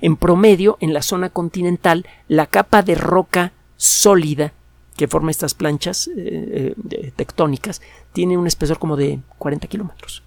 En 0.00 0.16
promedio, 0.16 0.78
en 0.80 0.92
la 0.92 1.02
zona 1.02 1.30
continental, 1.30 2.06
la 2.28 2.46
capa 2.46 2.82
de 2.82 2.94
roca 2.94 3.52
sólida 3.76 4.52
que 4.96 5.08
forma 5.08 5.30
estas 5.30 5.54
planchas 5.54 6.08
eh, 6.16 6.74
eh, 6.90 7.12
tectónicas 7.16 7.80
tiene 8.12 8.38
un 8.38 8.46
espesor 8.46 8.78
como 8.78 8.96
de 8.96 9.20
40 9.38 9.66
kilómetros. 9.66 10.22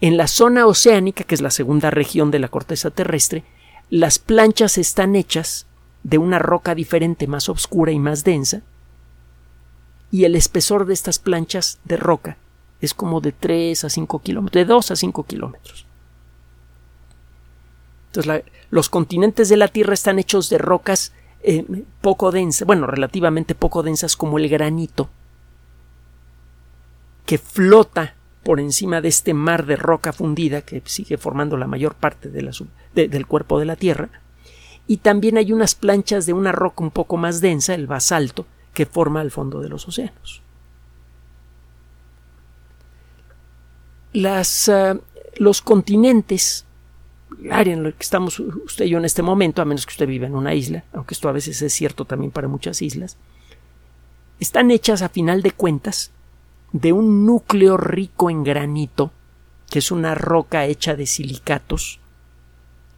En 0.00 0.16
la 0.16 0.26
zona 0.26 0.66
oceánica, 0.66 1.24
que 1.24 1.34
es 1.34 1.40
la 1.40 1.50
segunda 1.50 1.90
región 1.90 2.30
de 2.30 2.38
la 2.38 2.48
corteza 2.48 2.90
terrestre, 2.90 3.44
las 3.88 4.18
planchas 4.18 4.78
están 4.78 5.16
hechas 5.16 5.66
de 6.02 6.18
una 6.18 6.38
roca 6.38 6.74
diferente, 6.74 7.26
más 7.26 7.48
oscura 7.48 7.92
y 7.92 7.98
más 7.98 8.24
densa, 8.24 8.62
y 10.10 10.24
el 10.24 10.36
espesor 10.36 10.86
de 10.86 10.94
estas 10.94 11.18
planchas 11.18 11.78
de 11.84 11.96
roca 11.96 12.36
es 12.80 12.94
como 12.94 13.20
de 13.20 13.32
3 13.32 13.84
a 13.84 13.90
5 13.90 14.18
kilómetros, 14.20 14.60
de 14.60 14.64
2 14.66 14.90
a 14.90 14.96
5 14.96 15.24
kilómetros. 15.24 15.86
Entonces, 18.08 18.44
los 18.70 18.88
continentes 18.88 19.48
de 19.48 19.56
la 19.56 19.68
Tierra 19.68 19.94
están 19.94 20.18
hechos 20.18 20.48
de 20.48 20.58
rocas 20.58 21.12
eh, 21.42 21.64
poco 22.00 22.32
densas, 22.32 22.66
bueno, 22.66 22.86
relativamente 22.86 23.54
poco 23.54 23.82
densas 23.82 24.16
como 24.16 24.38
el 24.38 24.48
granito, 24.48 25.08
que 27.24 27.38
flota 27.38 28.15
por 28.46 28.60
encima 28.60 29.00
de 29.00 29.08
este 29.08 29.34
mar 29.34 29.66
de 29.66 29.74
roca 29.74 30.12
fundida 30.12 30.62
que 30.62 30.80
sigue 30.84 31.18
formando 31.18 31.56
la 31.56 31.66
mayor 31.66 31.96
parte 31.96 32.28
del 32.30 33.26
cuerpo 33.26 33.58
de 33.58 33.64
la 33.64 33.74
Tierra, 33.74 34.08
y 34.86 34.98
también 34.98 35.36
hay 35.36 35.52
unas 35.52 35.74
planchas 35.74 36.26
de 36.26 36.32
una 36.32 36.52
roca 36.52 36.84
un 36.84 36.92
poco 36.92 37.16
más 37.16 37.40
densa, 37.40 37.74
el 37.74 37.88
basalto, 37.88 38.46
que 38.72 38.86
forma 38.86 39.20
el 39.20 39.32
fondo 39.32 39.60
de 39.60 39.68
los 39.68 39.88
océanos. 39.88 40.42
Las, 44.12 44.68
ah, 44.68 44.96
los 45.38 45.60
continentes 45.60 46.66
el 47.42 47.50
área 47.50 47.74
en 47.74 47.82
la 47.82 47.90
que 47.90 48.02
estamos 48.04 48.38
usted 48.38 48.84
y 48.84 48.90
yo 48.90 48.98
en 48.98 49.06
este 49.06 49.22
momento, 49.22 49.60
a 49.60 49.64
menos 49.64 49.86
que 49.86 49.90
usted 49.90 50.06
viva 50.06 50.28
en 50.28 50.36
una 50.36 50.54
isla, 50.54 50.84
aunque 50.92 51.14
esto 51.14 51.28
a 51.28 51.32
veces 51.32 51.60
es 51.62 51.72
cierto 51.72 52.04
también 52.04 52.30
para 52.30 52.46
muchas 52.46 52.80
islas, 52.80 53.16
están 54.38 54.70
hechas 54.70 55.02
a 55.02 55.08
final 55.08 55.42
de 55.42 55.50
cuentas 55.50 56.12
de 56.72 56.92
un 56.92 57.26
núcleo 57.26 57.76
rico 57.76 58.30
en 58.30 58.44
granito, 58.44 59.12
que 59.70 59.78
es 59.80 59.90
una 59.90 60.14
roca 60.14 60.66
hecha 60.66 60.94
de 60.94 61.06
silicatos 61.06 62.00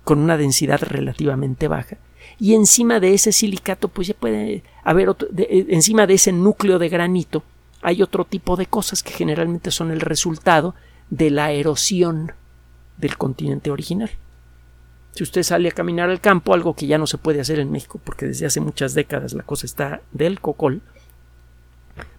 con 0.05 0.19
una 0.19 0.37
densidad 0.37 0.81
relativamente 0.83 1.69
baja, 1.69 1.99
y 2.39 2.55
encima 2.55 3.01
de 3.01 3.15
ese 3.15 3.33
silicato 3.33 3.89
pues 3.89 4.09
ya 4.09 4.15
puede 4.15 4.63
haber 4.85 5.09
otro, 5.09 5.29
eh, 5.37 5.67
encima 5.71 6.07
de 6.07 6.15
ese 6.15 6.33
núcleo 6.33 6.79
de 6.79 6.89
granito 6.89 7.43
hay 7.83 8.03
otro 8.03 8.25
tipo 8.25 8.57
de 8.57 8.67
cosas 8.67 9.03
que 9.03 9.13
generalmente 9.13 9.71
son 9.71 9.91
el 9.91 10.01
resultado 10.01 10.75
de 11.11 11.31
la 11.31 11.53
erosión 11.53 12.33
del 12.97 13.17
continente 13.17 13.71
original. 13.71 14.11
Si 15.13 15.23
usted 15.23 15.43
sale 15.43 15.69
a 15.69 15.73
caminar 15.73 16.11
al 16.11 16.21
campo, 16.21 16.55
algo 16.55 16.75
que 16.75 16.87
ya 16.87 16.99
no 16.99 17.07
se 17.07 17.19
puede 17.19 17.41
hacer 17.41 17.59
en 17.59 17.71
México 17.71 18.01
porque 18.03 18.27
desde 18.27 18.47
hace 18.47 18.61
muchas 18.61 18.95
décadas 18.95 19.33
la 19.33 19.43
cosa 19.43 19.67
está 19.67 20.01
del 20.13 20.41
cocol, 20.41 20.83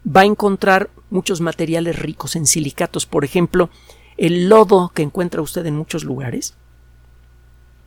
va 0.05 0.21
a 0.21 0.25
encontrar 0.25 0.89
muchos 1.09 1.41
materiales 1.41 2.00
ricos 2.00 2.36
en 2.36 2.45
silicatos. 2.45 3.05
Por 3.05 3.25
ejemplo, 3.25 3.69
el 4.17 4.50
lodo 4.50 4.91
que 4.93 5.01
encuentra 5.01 5.41
usted 5.41 5.65
en 5.65 5.75
muchos 5.75 6.03
lugares 6.03 6.55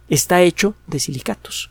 está 0.08 0.42
hecho 0.42 0.74
de 0.86 0.98
silicatos. 0.98 1.70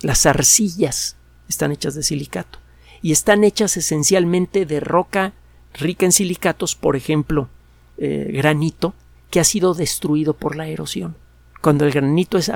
Las 0.00 0.26
arcillas 0.26 1.16
están 1.48 1.72
hechas 1.72 1.94
de 1.94 2.02
silicato 2.02 2.58
y 3.02 3.12
están 3.12 3.44
hechas 3.44 3.76
esencialmente 3.76 4.66
de 4.66 4.80
roca 4.80 5.34
rica 5.74 6.06
en 6.06 6.12
silicatos, 6.12 6.74
por 6.74 6.96
ejemplo, 6.96 7.48
eh, 7.98 8.30
granito, 8.32 8.94
que 9.30 9.40
ha 9.40 9.44
sido 9.44 9.74
destruido 9.74 10.34
por 10.34 10.56
la 10.56 10.66
erosión 10.66 11.16
cuando 11.60 11.84
el 11.84 11.92
granito 11.92 12.38
es, 12.38 12.50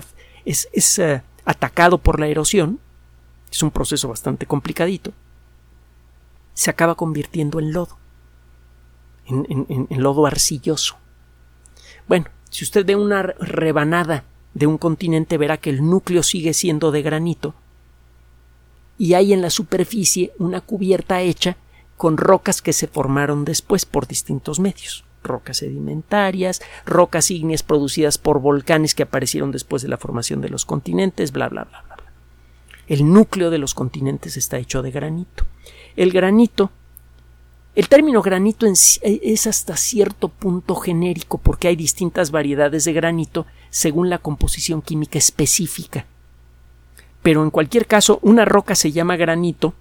es, 0.44 0.98
eh, 0.98 1.22
atacado 1.44 1.98
por 1.98 2.20
la 2.20 2.26
erosión, 2.26 2.80
es 3.50 3.62
un 3.62 3.70
proceso 3.70 4.08
bastante 4.08 4.46
complicadito, 4.46 5.12
se 6.54 6.70
acaba 6.70 6.94
convirtiendo 6.94 7.58
en 7.58 7.72
lodo, 7.72 7.98
en, 9.26 10.02
lodo 10.02 10.26
arcilloso. 10.26 10.96
Bueno, 12.08 12.26
si 12.50 12.64
usted 12.64 12.86
ve 12.86 12.96
una 12.96 13.22
rebanada 13.22 14.24
de 14.54 14.66
un 14.66 14.78
continente, 14.78 15.38
verá 15.38 15.56
que 15.56 15.70
el 15.70 15.84
núcleo 15.84 16.22
sigue 16.22 16.54
siendo 16.54 16.90
de 16.92 17.02
granito 17.02 17.54
y 18.96 19.14
hay 19.14 19.32
en 19.32 19.42
la 19.42 19.50
superficie 19.50 20.32
una 20.38 20.60
cubierta 20.60 21.20
hecha 21.20 21.56
con 21.96 22.16
rocas 22.16 22.62
que 22.62 22.72
se 22.72 22.86
formaron 22.86 23.44
después 23.44 23.84
por 23.86 24.06
distintos 24.06 24.60
medios 24.60 25.04
rocas 25.24 25.56
sedimentarias, 25.56 26.62
rocas 26.86 27.30
ígneas 27.30 27.62
producidas 27.62 28.18
por 28.18 28.40
volcanes 28.40 28.94
que 28.94 29.02
aparecieron 29.02 29.50
después 29.50 29.82
de 29.82 29.88
la 29.88 29.96
formación 29.96 30.40
de 30.40 30.50
los 30.50 30.64
continentes, 30.64 31.32
bla, 31.32 31.48
bla, 31.48 31.64
bla, 31.64 31.82
bla. 31.82 31.93
El 32.86 33.10
núcleo 33.10 33.50
de 33.50 33.58
los 33.58 33.74
continentes 33.74 34.36
está 34.36 34.58
hecho 34.58 34.82
de 34.82 34.90
granito. 34.90 35.44
El 35.96 36.12
granito, 36.12 36.70
el 37.74 37.88
término 37.88 38.22
granito 38.22 38.66
es 38.66 39.46
hasta 39.46 39.76
cierto 39.76 40.28
punto 40.28 40.74
genérico 40.74 41.38
porque 41.38 41.68
hay 41.68 41.76
distintas 41.76 42.30
variedades 42.30 42.84
de 42.84 42.92
granito 42.92 43.46
según 43.70 44.10
la 44.10 44.18
composición 44.18 44.82
química 44.82 45.18
específica. 45.18 46.06
Pero 47.22 47.42
en 47.42 47.50
cualquier 47.50 47.86
caso, 47.86 48.18
una 48.22 48.44
roca 48.44 48.74
se 48.74 48.92
llama 48.92 49.16
granito 49.16 49.74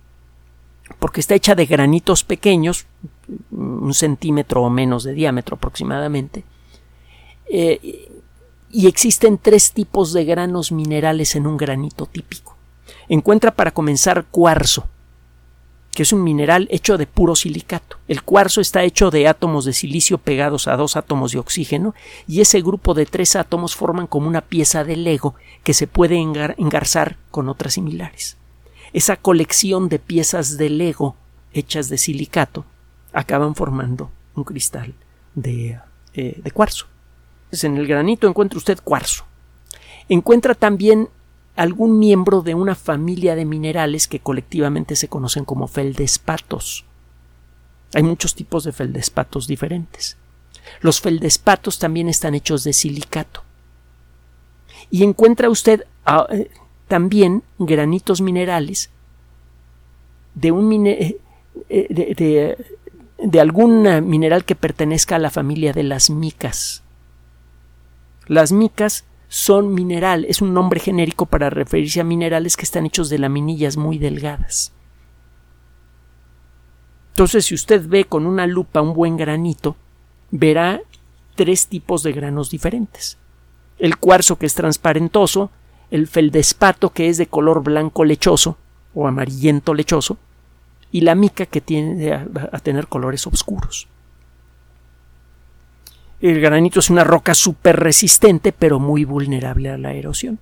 porque 1.00 1.19
está 1.22 1.36
hecha 1.36 1.55
de 1.55 1.65
granitos 1.65 2.24
pequeños, 2.24 2.86
un 3.51 3.93
centímetro 3.93 4.63
o 4.63 4.69
menos 4.69 5.03
de 5.03 5.13
diámetro 5.13 5.55
aproximadamente, 5.55 6.43
eh, 7.50 8.10
y 8.72 8.88
existen 8.88 9.38
tres 9.38 9.72
tipos 9.72 10.13
de 10.13 10.25
granos 10.25 10.72
minerales 10.72 11.36
en 11.36 11.48
un 11.48 11.57
granito 11.57 12.05
típico. 12.05 12.52
Encuentra 13.10 13.51
para 13.51 13.72
comenzar 13.72 14.25
cuarzo, 14.25 14.88
que 15.93 16.03
es 16.03 16.13
un 16.13 16.24
mineral 16.24 16.67
hecho 16.72 16.98
de 16.98 17.05
puro 17.05 17.36
silicato. 17.36 17.98
El 18.07 18.24
cuarzo 18.24 18.62
está 18.62 18.83
hecho 18.83 19.12
de 19.12 19.27
átomos 19.27 19.65
de 19.65 19.74
silicio 19.74 20.17
pegados 20.17 20.67
a 20.67 20.75
dos 20.75 20.95
átomos 20.95 21.31
de 21.31 21.39
oxígeno 21.39 21.93
y 22.27 22.41
ese 22.41 22.62
grupo 22.62 22.93
de 22.93 23.05
tres 23.05 23.36
átomos 23.36 23.75
forman 23.75 24.07
como 24.07 24.27
una 24.27 24.41
pieza 24.41 24.83
de 24.83 24.95
Lego 24.95 25.36
que 25.63 25.74
se 25.74 25.88
puede 25.88 26.17
engarzar 26.17 27.17
con 27.29 27.48
otras 27.48 27.74
similares. 27.74 28.38
Esa 28.91 29.17
colección 29.17 29.89
de 29.89 30.00
piezas 30.00 30.57
de 30.57 30.69
Lego 30.69 31.15
hechas 31.53 31.89
de 31.89 31.98
silicato 31.98 32.65
acaban 33.12 33.53
formando 33.53 34.10
un 34.36 34.43
cristal 34.43 34.95
de, 35.36 35.79
eh, 36.15 36.39
de 36.43 36.51
cuarzo. 36.51 36.88
En 37.62 37.77
el 37.77 37.88
granito 37.88 38.27
encuentra 38.27 38.57
usted 38.57 38.79
cuarzo. 38.83 39.25
Encuentra 40.10 40.55
también 40.55 41.10
algún 41.55 42.00
miembro 42.00 42.41
de 42.41 42.55
una 42.55 42.75
familia 42.75 43.36
de 43.36 43.45
minerales 43.45 44.07
que 44.07 44.19
colectivamente 44.19 44.95
se 44.95 45.07
conocen 45.07 45.45
como 45.45 45.67
feldespatos. 45.67 46.86
Hay 47.93 48.03
muchos 48.03 48.33
tipos 48.33 48.63
de 48.63 48.72
feldespatos 48.72 49.48
diferentes. 49.48 50.17
Los 50.81 51.00
feldespatos 51.01 51.77
también 51.77 52.10
están 52.10 52.33
hechos 52.33 52.63
de 52.63 52.74
silicato. 52.74 53.43
Y 54.89 55.03
encuentra 55.03 55.50
usted 55.50 55.86
ah, 56.05 56.25
eh, 56.29 56.50
también 56.88 57.43
granitos 57.60 58.22
minerales 58.22 58.89
de 60.33 60.51
un 60.51 60.88
eh, 60.88 61.17
eh, 61.69 62.57
de, 63.19 63.39
algún 63.39 63.83
mineral 64.07 64.43
que 64.43 64.55
pertenezca 64.55 65.17
a 65.17 65.19
la 65.19 65.29
familia 65.29 65.74
de 65.74 65.83
las 65.83 66.10
micas. 66.10 66.83
Las 68.27 68.51
micas 68.51 69.05
son 69.34 69.74
mineral, 69.74 70.25
es 70.25 70.44
un 70.44 70.54
nombre 70.54 70.80
genérico 70.80 71.25
para 71.25 71.50
referirse 71.50 72.00
a 72.00 72.04
minerales 72.04 72.56
que 72.56 72.66
están 72.66 72.86
hechos 72.86 73.10
de 73.10 73.18
laminillas 73.18 73.78
muy 73.78 73.98
delgadas. 73.98 74.74
Entonces, 77.13 77.46
si 77.46 77.56
usted 77.56 77.84
ve 77.88 78.06
con 78.06 78.28
una 78.28 78.46
lupa 78.46 78.84
un 78.84 78.94
buen 78.94 79.18
granito, 79.18 79.75
verá 80.30 80.82
tres 81.34 81.66
tipos 81.66 82.04
de 82.04 82.12
granos 82.12 82.52
diferentes. 82.52 83.18
El 83.80 83.98
cuarzo 83.98 84.38
que 84.38 84.46
es 84.46 84.54
transparentoso, 84.54 85.50
el 85.90 86.06
feldespato 86.06 86.92
que 86.92 87.10
es 87.10 87.18
de 87.18 87.25
color 87.25 87.63
blanco 87.63 88.06
lechoso 88.06 88.58
o 88.94 89.08
amarillento 89.08 89.74
lechoso, 89.74 90.20
y 90.92 91.02
la 91.02 91.16
mica 91.16 91.48
que 91.48 91.60
tiende 91.60 92.13
a, 92.13 92.28
a 92.52 92.60
tener 92.60 92.86
colores 92.86 93.25
oscuros. 93.25 93.88
El 96.24 96.39
granito 96.39 96.80
es 96.80 96.89
una 96.89 97.03
roca 97.03 97.36
súper 97.36 97.82
resistente, 97.82 98.53
pero 98.53 98.80
muy 98.80 99.03
vulnerable 99.03 99.70
a 99.70 99.77
la 99.77 99.94
erosión. 99.94 100.39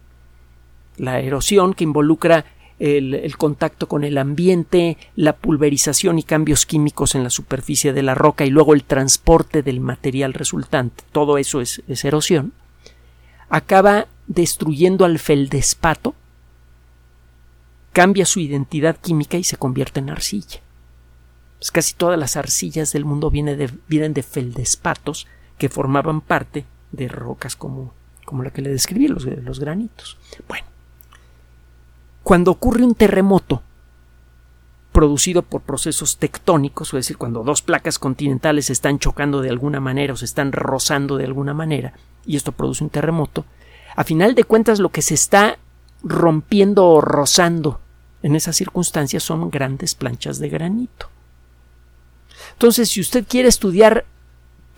La 0.98 1.20
erosión 1.22 1.74
que 1.74 1.84
involucra 1.84 2.46
el, 2.78 3.36
contacto 3.36 3.88
con 3.88 4.04
el 4.04 4.20
ambiente, 4.20 5.00
la 5.16 5.36
pulverización 5.36 6.20
y 6.20 6.24
cambios 6.24 6.68
químicos 6.68 7.16
en 7.16 7.24
la 7.24 7.32
superficie 7.32 7.94
de 7.94 8.04
la 8.04 8.14
roca 8.14 8.46
y 8.46 8.52
luego 8.52 8.76
el 8.76 8.84
transporte 8.84 9.64
del 9.64 9.80
material 9.80 10.36
resultante, 10.36 11.04
todo 11.12 11.40
eso 11.40 11.62
es, 11.62 11.82
erosión, 12.06 12.54
acaba 13.50 14.06
destruyendo 14.28 15.04
al 15.04 15.18
feldespato, 15.18 16.14
cambia 17.92 18.28
su 18.28 18.40
identidad 18.40 18.98
química 18.98 19.40
y 19.40 19.44
se 19.44 19.58
convierte 19.58 20.00
en 20.00 20.12
arcilla. 20.12 20.60
Pues 21.58 21.72
casi 21.72 21.96
todas 21.96 22.20
las 22.20 22.38
arcillas 22.38 22.94
del 22.94 23.04
mundo 23.04 23.32
vienen 23.32 23.82
vienen 23.88 24.14
de 24.14 24.22
feldespatos 24.22 25.26
que 25.58 25.70
formaban 25.70 26.22
parte 26.22 26.66
de 26.92 27.08
rocas 27.08 27.56
como, 27.56 27.94
como 28.26 28.44
la 28.44 28.52
que 28.52 28.62
le 28.62 28.70
describí, 28.70 29.08
los, 29.08 29.26
los 29.26 29.60
granitos. 29.60 30.18
Bueno, 30.48 30.66
cuando 32.24 32.52
ocurre 32.52 32.84
un 32.84 32.96
terremoto 32.96 33.62
producido 34.92 35.42
por 35.42 35.62
procesos 35.62 36.18
tectónicos, 36.18 36.90
es 36.90 36.94
decir, 36.94 37.18
cuando 37.18 37.44
dos 37.44 37.62
placas 37.62 37.98
continentales 37.98 38.66
se 38.66 38.74
están 38.74 39.00
chocando 39.00 39.42
de 39.42 39.50
alguna 39.50 39.80
manera 39.80 40.14
o 40.14 40.18
se 40.18 40.26
están 40.26 40.52
rozando 40.52 41.18
de 41.18 41.26
alguna 41.26 41.54
manera, 41.54 41.94
y 42.26 42.36
esto 42.36 42.52
produce 42.52 42.84
un 42.84 42.90
terremoto, 42.90 43.46
a 43.96 44.04
final 44.04 44.36
de 44.36 44.44
cuentas 44.44 44.80
lo 44.80 44.90
que 44.90 45.02
se 45.02 45.14
está 45.14 45.58
rompiendo 46.04 46.88
o 46.88 47.02
rozando 47.02 47.80
en 48.24 48.36
esas 48.36 48.56
circunstancias 48.56 49.24
son 49.24 49.50
grandes 49.50 49.96
planchas 49.96 50.40
de 50.40 50.50
granito. 50.50 51.10
Entonces, 52.54 52.90
si 52.90 53.02
usted 53.02 53.26
quiere 53.28 53.50
estudiar 53.50 54.06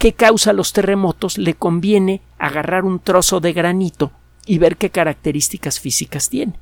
qué 0.04 0.12
causa 0.12 0.52
los 0.52 0.74
terremotos, 0.74 1.38
le 1.38 1.54
conviene 1.54 2.20
agarrar 2.38 2.84
un 2.84 3.00
trozo 3.00 3.40
de 3.40 3.54
granito 3.54 4.12
y 4.46 4.58
ver 4.58 4.76
qué 4.76 4.90
características 4.90 5.80
físicas 5.80 6.28
tiene. 6.30 6.60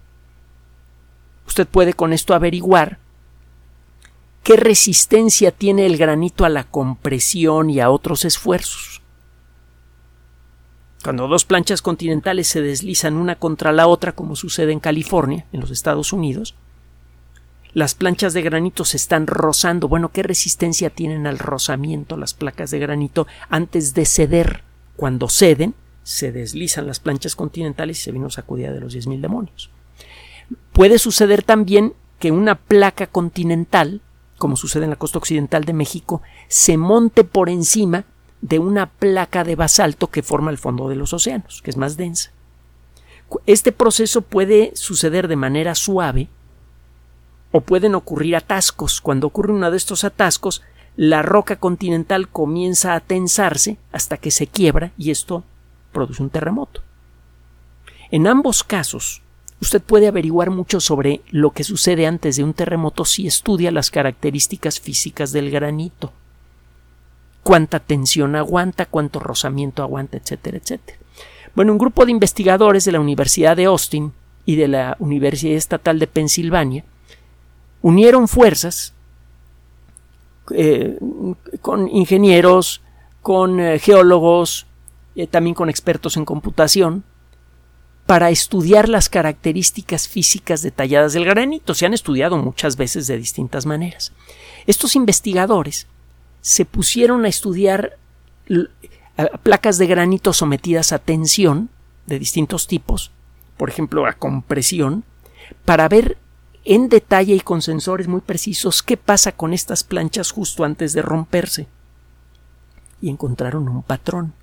Usted 1.48 1.68
puede 1.68 1.94
con 1.94 2.14
esto 2.14 2.36
averiguar 2.36 3.00
qué 4.44 4.58
resistencia 4.58 5.50
tiene 5.50 5.88
el 5.88 5.98
granito 5.98 6.46
a 6.46 6.50
la 6.50 6.66
compresión 6.66 7.72
y 7.72 7.80
a 7.80 7.90
otros 7.90 8.26
esfuerzos. 8.26 9.02
Cuando 11.04 11.28
dos 11.28 11.44
planchas 11.44 11.82
continentales 11.82 12.46
se 12.46 12.62
deslizan 12.62 13.16
una 13.16 13.38
contra 13.38 13.72
la 13.72 13.88
otra, 13.88 14.12
como 14.12 14.36
sucede 14.36 14.72
en 14.72 14.80
California, 14.80 15.48
en 15.52 15.62
los 15.62 15.72
Estados 15.72 16.14
Unidos, 16.14 16.54
las 17.74 17.96
planchas 17.96 18.34
de 18.34 18.42
granito 18.42 18.84
se 18.86 18.98
están 18.98 19.28
rozando. 19.28 19.88
Bueno, 19.88 20.12
¿qué 20.12 20.24
resistencia 20.24 20.90
tienen 20.90 21.28
al 21.28 21.40
rozamiento 21.40 22.18
las 22.18 22.34
placas 22.34 22.72
de 22.72 22.80
granito 22.80 23.28
antes 23.50 23.94
de 23.94 24.06
ceder? 24.06 24.64
Cuando 24.98 25.30
ceden, 25.30 25.74
se 26.04 26.32
deslizan 26.32 26.86
las 26.88 27.00
planchas 27.00 27.36
continentales 27.36 28.00
y 28.00 28.04
se 28.04 28.12
vino 28.12 28.30
sacudida 28.30 28.72
de 28.72 28.82
los 28.82 28.94
diez 28.94 29.08
mil 29.08 29.22
demonios. 29.22 29.70
Puede 30.74 31.00
suceder 31.00 31.44
también 31.44 31.94
que 32.20 32.32
una 32.32 32.56
placa 32.56 33.08
continental, 33.08 34.02
como 34.38 34.56
sucede 34.58 34.84
en 34.84 34.90
la 34.90 34.96
costa 34.98 35.18
occidental 35.18 35.64
de 35.64 35.74
México, 35.74 36.22
se 36.50 36.78
monte 36.78 37.24
por 37.24 37.50
encima 37.50 38.06
de 38.42 38.60
una 38.60 38.88
placa 38.88 39.44
de 39.44 39.56
basalto 39.56 40.08
que 40.08 40.24
forma 40.24 40.52
el 40.52 40.58
fondo 40.58 40.90
de 40.90 40.96
los 40.96 41.14
océanos, 41.14 41.62
que 41.62 41.70
es 41.70 41.78
más 41.78 41.96
densa. 41.96 42.32
Este 43.46 43.72
proceso 43.72 44.22
puede 44.22 44.72
suceder 44.76 45.28
de 45.28 45.36
manera 45.36 45.74
suave 45.74 46.28
o 47.52 47.62
pueden 47.62 47.96
ocurrir 47.96 48.36
atascos. 48.36 49.02
Cuando 49.02 49.28
ocurre 49.28 49.54
uno 49.54 49.72
de 49.72 49.78
estos 49.78 50.04
atascos, 50.04 50.62
la 50.96 51.22
roca 51.22 51.56
continental 51.56 52.28
comienza 52.28 52.96
a 52.96 53.00
tensarse 53.00 53.78
hasta 53.92 54.18
que 54.18 54.32
se 54.32 54.48
quiebra 54.48 54.92
y 54.98 55.12
esto 55.12 55.44
produce 55.92 56.24
un 56.24 56.30
terremoto. 56.30 56.82
En 58.12 58.28
ambos 58.28 58.64
casos, 58.64 59.22
Usted 59.62 59.80
puede 59.80 60.08
averiguar 60.08 60.50
mucho 60.50 60.80
sobre 60.80 61.22
lo 61.30 61.52
que 61.52 61.64
sucede 61.64 62.08
antes 62.08 62.36
de 62.36 62.44
un 62.44 62.54
terremoto 62.54 63.06
si 63.06 63.28
estudia 63.28 63.70
las 63.70 63.92
características 63.92 64.80
físicas 64.80 65.32
del 65.32 65.52
granito. 65.52 66.12
Cuánta 67.44 67.80
tensión 67.80 68.36
aguanta, 68.36 68.88
cuánto 68.88 69.20
rozamiento 69.20 69.84
aguanta, 69.84 70.18
etcétera, 70.18 70.58
etcétera. 70.58 70.98
Bueno, 71.54 71.74
un 71.74 71.78
grupo 71.78 72.06
de 72.06 72.12
investigadores 72.12 72.86
de 72.86 72.92
la 72.92 73.00
Universidad 73.00 73.56
de 73.56 73.66
Austin 73.66 74.14
y 74.46 74.56
de 74.56 74.68
la 74.68 74.96
Universidad 74.98 75.56
Estatal 75.56 76.00
de 76.00 76.08
Pensilvania 76.08 76.84
unieron 77.82 78.28
fuerzas 78.28 78.94
eh, 80.54 80.98
con 81.62 81.88
ingenieros, 81.88 82.82
con 83.22 83.60
eh, 83.60 83.80
geólogos, 83.80 84.66
eh, 85.16 85.28
también 85.28 85.54
con 85.54 85.70
expertos 85.70 86.18
en 86.18 86.26
computación, 86.26 87.04
para 88.06 88.30
estudiar 88.30 88.90
las 88.90 89.08
características 89.08 90.08
físicas 90.08 90.62
detalladas 90.62 91.14
del 91.14 91.26
granito. 91.26 91.74
Se 91.74 91.86
han 91.86 91.94
estudiado 91.94 92.38
muchas 92.38 92.76
veces 92.76 93.08
de 93.08 93.18
distintas 93.18 93.66
maneras. 93.66 94.12
Estos 94.68 94.96
investigadores 94.96 95.88
se 96.42 96.66
pusieron 96.66 97.24
a 97.24 97.30
estudiar 97.30 97.98
placas 99.44 99.78
de 99.78 99.88
granito 99.88 100.34
sometidas 100.34 100.92
a 100.92 101.00
tensión 101.00 101.70
de 102.08 102.20
distintos 102.20 102.68
tipos, 102.68 103.12
por 103.56 103.70
ejemplo 103.70 104.06
a 104.08 104.14
compresión, 104.14 105.06
para 105.64 105.88
ver 105.88 106.18
en 106.64 106.90
detalle 106.90 107.36
y 107.36 107.40
con 107.40 107.62
sensores 107.62 108.08
muy 108.08 108.22
precisos 108.22 108.84
qué 108.84 108.98
pasa 108.98 109.32
con 109.32 109.54
estas 109.54 109.84
planchas 109.84 110.32
justo 110.32 110.64
antes 110.64 110.94
de 110.94 111.02
romperse. 111.02 111.68
Y 113.02 113.10
encontraron 113.10 113.68
un 113.68 113.82
patrón. 113.82 114.34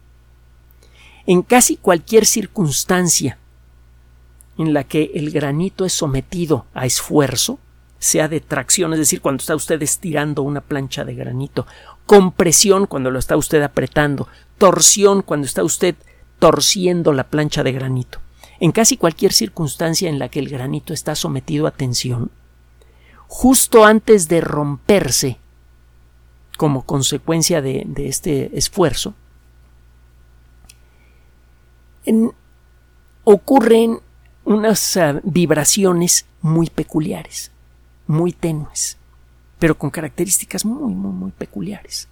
En 1.27 1.43
casi 1.43 1.77
cualquier 1.77 2.27
circunstancia 2.27 3.39
en 4.57 4.75
la 4.75 4.85
que 4.85 5.13
el 5.15 5.31
granito 5.31 5.85
es 5.85 5.93
sometido 5.93 6.67
a 6.75 6.85
esfuerzo, 6.87 7.61
sea 8.01 8.29
de 8.29 8.41
tracción, 8.41 8.93
es 8.93 8.99
decir, 8.99 9.21
cuando 9.21 9.41
está 9.41 9.55
usted 9.55 9.81
estirando 9.83 10.43
una 10.43 10.61
plancha 10.61 11.05
de 11.05 11.15
granito, 11.15 11.67
compresión 12.07 12.87
cuando 12.87 13.11
lo 13.11 13.19
está 13.19 13.37
usted 13.37 13.63
apretando, 13.63 14.29
torsión 14.57 15.23
cuando 15.23 15.47
está 15.47 15.63
usted 15.63 15.95
torciendo 16.39 17.13
la 17.13 17.25
plancha 17.25 17.63
de 17.63 17.73
granito. 17.73 18.21
En 18.61 18.73
casi 18.73 18.97
cualquier 18.97 19.33
circunstancia 19.33 20.09
en 20.09 20.19
la 20.19 20.29
que 20.29 20.41
el 20.41 20.49
granito 20.49 20.93
está 20.93 21.15
sometido 21.15 21.67
a 21.67 21.71
tensión, 21.71 22.31
justo 23.29 23.85
antes 23.85 24.29
de 24.29 24.41
romperse 24.41 25.39
como 26.57 26.83
consecuencia 26.83 27.63
de, 27.63 27.87
este 27.97 28.57
esfuerzo, 28.59 29.15
ocurren 33.23 34.01
unas 34.45 34.97
ah, 34.97 35.21
vibraciones 35.23 36.27
muy 36.41 36.69
peculiares, 36.69 37.53
muy 38.09 38.33
tenues, 38.33 38.97
pero 39.61 39.79
con 39.79 39.91
características 39.91 40.65
muy, 40.65 40.95
muy, 40.95 41.13
muy 41.13 41.31
peculiares. 41.31 42.09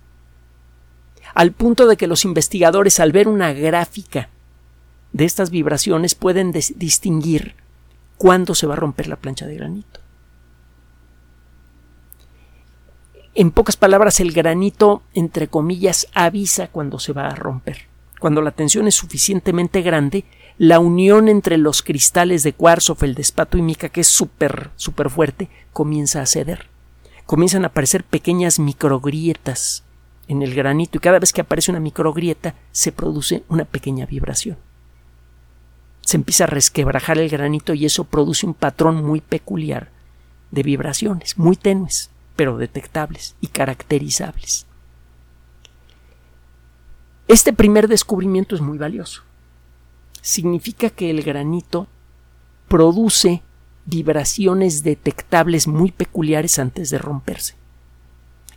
Al 1.35 1.51
punto 1.51 1.89
de 1.89 1.97
que 1.97 2.07
los 2.07 2.25
investigadores, 2.25 3.01
al 3.01 3.11
ver 3.11 3.27
una 3.27 3.53
gráfica 3.53 4.29
de 5.17 5.25
estas 5.25 5.49
vibraciones, 5.49 6.15
pueden 6.15 6.53
distinguir 6.53 7.55
cuándo 8.19 8.55
se 8.55 8.67
va 8.67 8.75
a 8.75 8.77
romper 8.77 9.09
la 9.09 9.17
plancha 9.17 9.47
de 9.47 9.57
granito. 9.57 10.01
En 13.35 13.51
pocas 13.51 13.77
palabras, 13.79 14.21
el 14.21 14.33
granito, 14.33 15.03
entre 15.15 15.49
comillas, 15.49 16.09
avisa 16.13 16.69
cuando 16.69 16.99
se 16.99 17.15
va 17.15 17.29
a 17.29 17.35
romper. 17.35 17.87
Cuando 18.21 18.43
la 18.43 18.51
tensión 18.51 18.89
es 18.89 18.95
suficientemente 18.95 19.81
grande, 19.81 20.25
la 20.59 20.81
unión 20.81 21.29
entre 21.29 21.57
los 21.57 21.83
cristales 21.83 22.43
de 22.43 22.53
cuarzo, 22.53 22.95
feldespato 22.95 23.57
y 23.57 23.63
mica, 23.63 23.89
que 23.89 24.03
es 24.03 24.09
súper, 24.09 24.71
súper 24.77 25.09
fuerte, 25.09 25.49
comienza 25.73 26.21
a 26.21 26.27
ceder. 26.27 26.67
Comienzan 27.25 27.65
a 27.65 27.69
aparecer 27.69 28.05
pequeñas 28.05 28.59
microgrietas 28.59 29.83
en 30.29 30.43
el 30.43 30.55
granito 30.55 30.99
y 30.99 31.01
cada 31.01 31.19
vez 31.19 31.33
que 31.33 31.41
aparece 31.41 31.71
una 31.71 31.81
microgrieta 31.81 32.55
se 32.71 32.93
produce 32.93 33.45
una 33.49 33.65
pequeña 33.65 34.05
vibración. 34.05 34.59
Se 36.07 36.17
empieza 36.17 36.45
a 36.45 36.47
resquebrajar 36.47 37.19
el 37.19 37.29
granito 37.29 37.75
y 37.75 37.85
eso 37.85 38.05
produce 38.05 38.47
un 38.47 38.55
patrón 38.55 39.05
muy 39.05 39.21
peculiar 39.21 39.91
de 40.53 40.63
vibraciones, 40.63 41.37
muy 41.37 41.57
tenues, 41.57 42.11
pero 42.37 42.59
detectables 42.59 43.35
y 43.41 43.49
caracterizables. 43.49 44.67
Este 47.27 47.53
primer 47.53 47.89
descubrimiento 47.89 48.55
es 48.55 48.61
muy 48.61 48.79
valioso. 48.79 49.23
Significa 50.23 50.91
que 50.91 51.11
el 51.11 51.25
granito 51.25 51.89
produce 52.69 53.43
vibraciones 53.85 54.85
detectables 54.85 55.67
muy 55.67 55.91
peculiares 55.91 56.61
antes 56.61 56.91
de 56.91 56.99
romperse. 56.99 57.57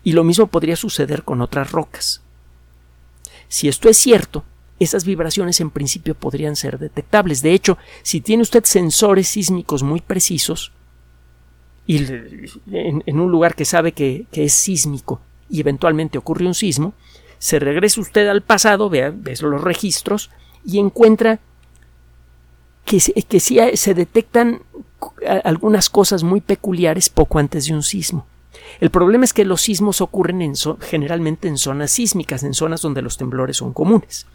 Y 0.03 0.11
lo 0.11 0.23
mismo 0.23 0.45
podría 0.45 0.75
suceder 0.75 1.23
con 1.23 1.41
otras 1.41 1.71
rocas. 1.71 2.21
Si 3.47 3.67
esto 3.67 3.89
es 3.89 3.97
cierto, 3.97 4.43
esas 4.79 5.05
vibraciones 5.05 5.59
en 5.59 5.69
principio 5.69 6.15
podrían 6.15 6.55
ser 6.55 6.79
detectables. 6.79 7.41
De 7.41 7.53
hecho, 7.53 7.77
si 8.01 8.21
tiene 8.21 8.43
usted 8.43 8.63
sensores 8.63 9.27
sísmicos 9.27 9.83
muy 9.83 10.01
precisos, 10.01 10.71
y 11.85 11.97
en, 12.71 13.19
un 13.19 13.31
lugar 13.31 13.55
que 13.55 13.65
sabe 13.65 13.93
que, 13.93 14.27
es 14.31 14.53
sísmico 14.53 15.21
y 15.49 15.59
eventualmente 15.59 16.19
ocurre 16.19 16.45
un 16.45 16.53
sismo, 16.53 16.93
se 17.39 17.57
regresa 17.57 18.01
usted 18.01 18.27
al 18.27 18.43
pasado, 18.43 18.89
vea, 18.89 19.11
ve 19.11 19.33
los 19.41 19.61
registros 19.61 20.29
y 20.63 20.77
encuentra 20.77 21.39
que, 22.85 22.99
que 23.27 23.39
sí 23.39 23.59
se 23.73 23.93
detectan 23.95 24.61
algunas 25.43 25.89
cosas 25.89 26.23
muy 26.23 26.41
peculiares 26.41 27.09
poco 27.09 27.39
antes 27.39 27.65
de 27.65 27.73
un 27.73 27.81
sismo. 27.81 28.27
El 28.79 28.91
problema 28.91 29.25
es 29.25 29.33
que 29.33 29.45
los 29.45 29.61
sismos 29.61 30.01
ocurren 30.01 30.53
generalmente 30.81 31.47
en 31.47 31.57
zonas 31.57 31.91
sísmicas, 31.91 32.43
en 32.43 32.53
zonas 32.53 32.81
donde 32.81 33.01
los 33.01 33.17
temblores 33.17 33.57
son 33.57 33.73
comunes. 33.73 34.27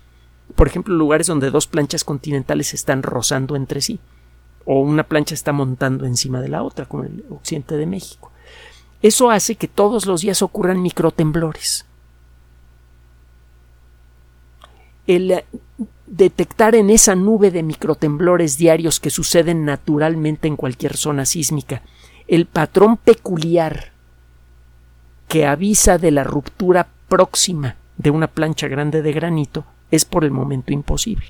Por 0.55 0.67
ejemplo, 0.67 0.95
lugares 0.95 1.27
donde 1.27 1.51
dos 1.51 1.67
planchas 1.67 2.05
continentales 2.05 2.75
están 2.75 3.03
rozando 3.03 3.57
entre 3.57 3.81
sí, 3.81 3.99
o 4.65 4.81
una 4.81 5.05
plancha 5.05 5.35
está 5.35 5.53
montando 5.53 6.07
encima 6.07 6.41
de 6.41 6.49
la 6.49 6.63
otra, 6.63 6.87
como 6.87 7.05
el 7.05 7.25
occidente 7.31 7.77
de 7.77 7.87
México. 7.87 8.31
Eso 9.03 9.31
hace 9.31 9.57
que 9.57 9.69
todos 9.69 10.07
los 10.07 10.23
días 10.23 10.43
ocurran 10.43 10.81
microtemblores. 10.81 11.87
El 15.07 15.45
detectar 16.07 16.75
en 16.75 16.91
esa 16.91 17.15
nube 17.15 17.51
de 17.51 17.63
microtemblores 17.63 18.57
diarios 18.57 19.01
que 19.01 19.11
suceden 19.11 19.65
naturalmente 19.65 20.49
en 20.49 20.57
cualquier 20.57 20.97
zona 20.97 21.27
sísmica 21.27 21.83
el 22.29 22.47
patrón 22.47 22.97
peculiar 22.97 23.93
que 25.29 25.47
avisa 25.47 25.99
de 25.99 26.11
la 26.11 26.25
ruptura 26.25 26.89
próxima 27.09 27.77
de 27.97 28.11
una 28.11 28.29
plancha 28.29 28.69
grande 28.69 29.03
de 29.03 29.13
granito 29.13 29.65
es 29.95 30.05
por 30.05 30.25
el 30.25 30.31
momento 30.33 30.73
imposible. 30.73 31.29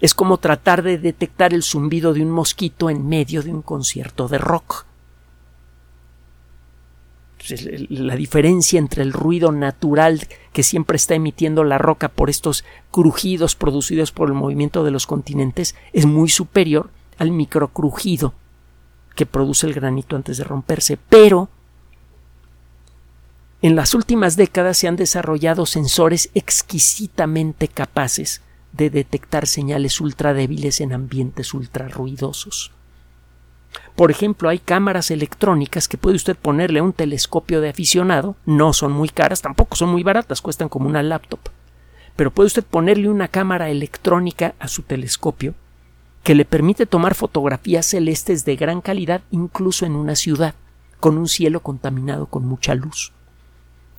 Es 0.00 0.12
como 0.12 0.38
tratar 0.38 0.82
de 0.82 0.98
detectar 0.98 1.54
el 1.54 1.62
zumbido 1.62 2.12
de 2.12 2.22
un 2.22 2.30
mosquito 2.30 2.90
en 2.90 3.08
medio 3.08 3.42
de 3.42 3.50
un 3.50 3.62
concierto 3.62 4.26
de 4.28 4.38
rock. 4.38 4.86
La 7.90 8.16
diferencia 8.16 8.78
entre 8.78 9.02
el 9.02 9.12
ruido 9.12 9.52
natural 9.52 10.26
que 10.52 10.62
siempre 10.62 10.96
está 10.96 11.14
emitiendo 11.14 11.62
la 11.62 11.78
roca 11.78 12.08
por 12.08 12.28
estos 12.28 12.64
crujidos 12.90 13.54
producidos 13.54 14.12
por 14.12 14.28
el 14.28 14.34
movimiento 14.34 14.82
de 14.82 14.90
los 14.90 15.06
continentes 15.06 15.74
es 15.92 16.06
muy 16.06 16.28
superior 16.28 16.90
al 17.18 17.30
microcrujido 17.30 18.34
que 19.14 19.26
produce 19.26 19.66
el 19.66 19.74
granito 19.74 20.16
antes 20.16 20.38
de 20.38 20.44
romperse. 20.44 20.96
Pero 20.96 21.50
en 23.64 23.76
las 23.76 23.94
últimas 23.94 24.36
décadas 24.36 24.76
se 24.76 24.88
han 24.88 24.96
desarrollado 24.96 25.64
sensores 25.64 26.28
exquisitamente 26.34 27.66
capaces 27.66 28.42
de 28.72 28.90
detectar 28.90 29.46
señales 29.46 30.02
ultra 30.02 30.34
débiles 30.34 30.82
en 30.82 30.92
ambientes 30.92 31.54
ultra 31.54 31.88
ruidosos. 31.88 32.72
Por 33.96 34.10
ejemplo, 34.10 34.50
hay 34.50 34.58
cámaras 34.58 35.10
electrónicas 35.10 35.88
que 35.88 35.96
puede 35.96 36.16
usted 36.16 36.36
ponerle 36.36 36.80
a 36.80 36.82
un 36.82 36.92
telescopio 36.92 37.62
de 37.62 37.70
aficionado, 37.70 38.36
no 38.44 38.74
son 38.74 38.92
muy 38.92 39.08
caras, 39.08 39.40
tampoco 39.40 39.76
son 39.76 39.88
muy 39.88 40.02
baratas, 40.02 40.42
cuestan 40.42 40.68
como 40.68 40.86
una 40.86 41.02
laptop. 41.02 41.40
Pero 42.16 42.30
puede 42.30 42.48
usted 42.48 42.64
ponerle 42.64 43.08
una 43.08 43.28
cámara 43.28 43.70
electrónica 43.70 44.54
a 44.58 44.68
su 44.68 44.82
telescopio 44.82 45.54
que 46.22 46.34
le 46.34 46.44
permite 46.44 46.84
tomar 46.84 47.14
fotografías 47.14 47.86
celestes 47.86 48.44
de 48.44 48.56
gran 48.56 48.82
calidad 48.82 49.22
incluso 49.30 49.86
en 49.86 49.96
una 49.96 50.16
ciudad, 50.16 50.54
con 51.00 51.16
un 51.16 51.28
cielo 51.28 51.60
contaminado 51.60 52.26
con 52.26 52.44
mucha 52.44 52.74
luz 52.74 53.14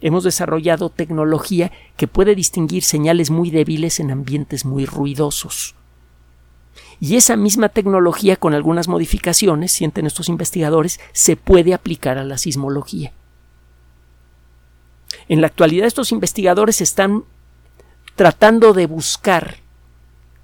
hemos 0.05 0.23
desarrollado 0.23 0.91
tecnología 0.91 1.71
que 1.97 2.07
puede 2.07 2.35
distinguir 2.35 2.83
señales 2.83 3.31
muy 3.31 3.49
débiles 3.49 3.99
en 3.99 4.11
ambientes 4.11 4.63
muy 4.63 4.85
ruidosos. 4.85 5.73
Y 6.99 7.15
esa 7.15 7.35
misma 7.35 7.69
tecnología, 7.69 8.35
con 8.35 8.53
algunas 8.53 8.87
modificaciones, 8.87 9.71
sienten 9.71 10.05
estos 10.05 10.29
investigadores, 10.29 10.99
se 11.11 11.35
puede 11.35 11.73
aplicar 11.73 12.19
a 12.19 12.23
la 12.23 12.37
sismología. 12.37 13.13
En 15.27 15.41
la 15.41 15.47
actualidad 15.47 15.87
estos 15.87 16.11
investigadores 16.11 16.81
están 16.81 17.23
tratando 18.15 18.73
de 18.73 18.85
buscar 18.85 19.55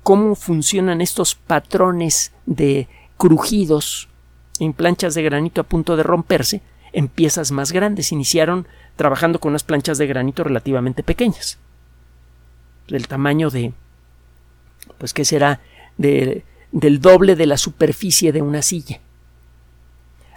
cómo 0.01 0.33
funcionan 0.33 1.01
estos 1.01 1.35
patrones 1.35 2.33
de 2.47 2.87
crujidos 3.15 4.09
en 4.59 4.73
planchas 4.73 5.13
de 5.13 5.21
granito 5.21 5.61
a 5.61 5.65
punto 5.65 5.95
de 5.97 6.01
romperse 6.01 6.63
en 6.93 7.07
piezas 7.07 7.51
más 7.51 7.71
grandes. 7.71 8.11
Iniciaron 8.11 8.67
trabajando 8.95 9.39
con 9.39 9.49
unas 9.49 9.63
planchas 9.63 9.97
de 9.97 10.07
granito 10.07 10.43
relativamente 10.43 11.03
pequeñas, 11.03 11.57
del 12.87 13.07
tamaño 13.07 13.49
de, 13.49 13.73
pues, 14.97 15.13
¿qué 15.13 15.25
será? 15.25 15.59
De, 15.97 16.43
del 16.71 17.01
doble 17.01 17.35
de 17.35 17.45
la 17.45 17.57
superficie 17.57 18.31
de 18.31 18.41
una 18.41 18.61
silla. 18.61 18.99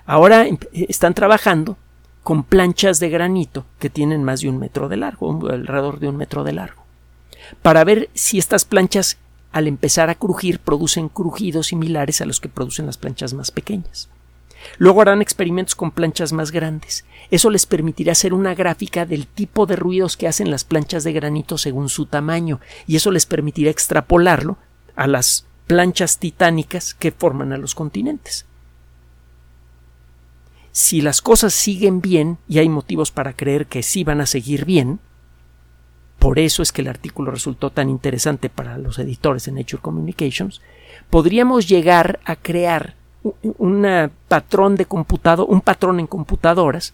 Ahora 0.07 0.47
em, 0.47 0.59
están 0.73 1.15
trabajando 1.15 1.77
con 2.23 2.43
planchas 2.43 3.01
de 3.01 3.11
granito 3.11 3.67
que 3.79 3.91
tienen 3.91 4.25
más 4.25 4.41
de 4.41 4.49
un 4.49 4.59
metro 4.59 4.89
de 4.89 4.97
largo, 4.97 5.49
alrededor 5.51 6.01
de 6.01 6.09
un 6.09 6.17
metro 6.17 6.43
de 6.45 6.53
largo, 6.53 6.83
para 7.63 7.85
ver 7.85 8.09
si 8.15 8.39
estas 8.39 8.65
planchas 8.65 9.19
al 9.53 9.69
empezar 9.69 10.11
a 10.11 10.17
crujir 10.17 10.59
producen 10.59 11.09
crujidos 11.09 11.69
similares 11.69 12.21
a 12.21 12.27
los 12.27 12.41
que 12.41 12.49
producen 12.49 12.87
las 12.87 12.97
planchas 12.97 13.35
más 13.35 13.51
pequeñas. 13.51 14.09
Luego 14.79 15.03
harán 15.03 15.23
experimentos 15.23 15.75
con 15.75 15.91
planchas 15.91 16.33
más 16.33 16.51
grandes. 16.51 17.05
Eso 17.31 17.51
les 17.51 17.67
permitirá 17.67 18.13
hacer 18.13 18.35
una 18.35 18.55
gráfica 18.55 19.07
del 19.07 19.27
tipo 19.27 19.67
de 19.67 19.77
ruidos 19.77 20.17
que 20.17 20.29
hacen 20.29 20.51
las 20.51 20.65
planchas 20.65 21.05
de 21.05 21.13
granito 21.13 21.59
según 21.59 21.89
su 21.89 22.07
tamaño, 22.07 22.61
y 22.87 22.97
eso 22.97 23.11
les 23.11 23.27
permitirá 23.27 23.71
extrapolarlo 23.71 24.57
a 24.97 25.07
las 25.07 25.47
planchas 25.67 26.19
titánicas 26.19 26.95
que 26.95 27.13
forman 27.13 27.53
a 27.53 27.59
los 27.59 27.75
continentes. 27.75 28.47
Si 30.73 31.01
las 31.01 31.23
cosas 31.23 31.55
siguen 31.55 32.01
bien, 32.01 32.39
y 32.49 32.59
hay 32.59 32.69
motivos 32.69 33.13
para 33.13 33.33
creer 33.33 33.67
que 33.67 33.83
sí 33.83 34.03
van 34.03 34.21
a 34.21 34.27
seguir 34.27 34.65
bien, 34.65 34.99
por 36.19 36.39
eso 36.39 36.63
es 36.63 36.73
que 36.73 36.83
el 36.83 36.89
artículo 36.89 37.31
resultó 37.31 37.71
tan 37.71 37.91
interesante 37.91 38.49
para 38.49 38.79
los 38.79 38.99
editores 38.99 39.45
de 39.45 39.53
Nature 39.53 39.83
Communications, 39.83 40.63
podríamos 41.11 41.69
llegar 41.69 42.19
a 42.25 42.35
crear 42.35 42.97
un 43.25 44.11
patrón 44.29 44.77
de 44.77 44.87
computado, 44.87 45.47
un 45.47 45.61
patrón 45.61 45.99
en 45.99 46.07
computadoras 46.07 46.93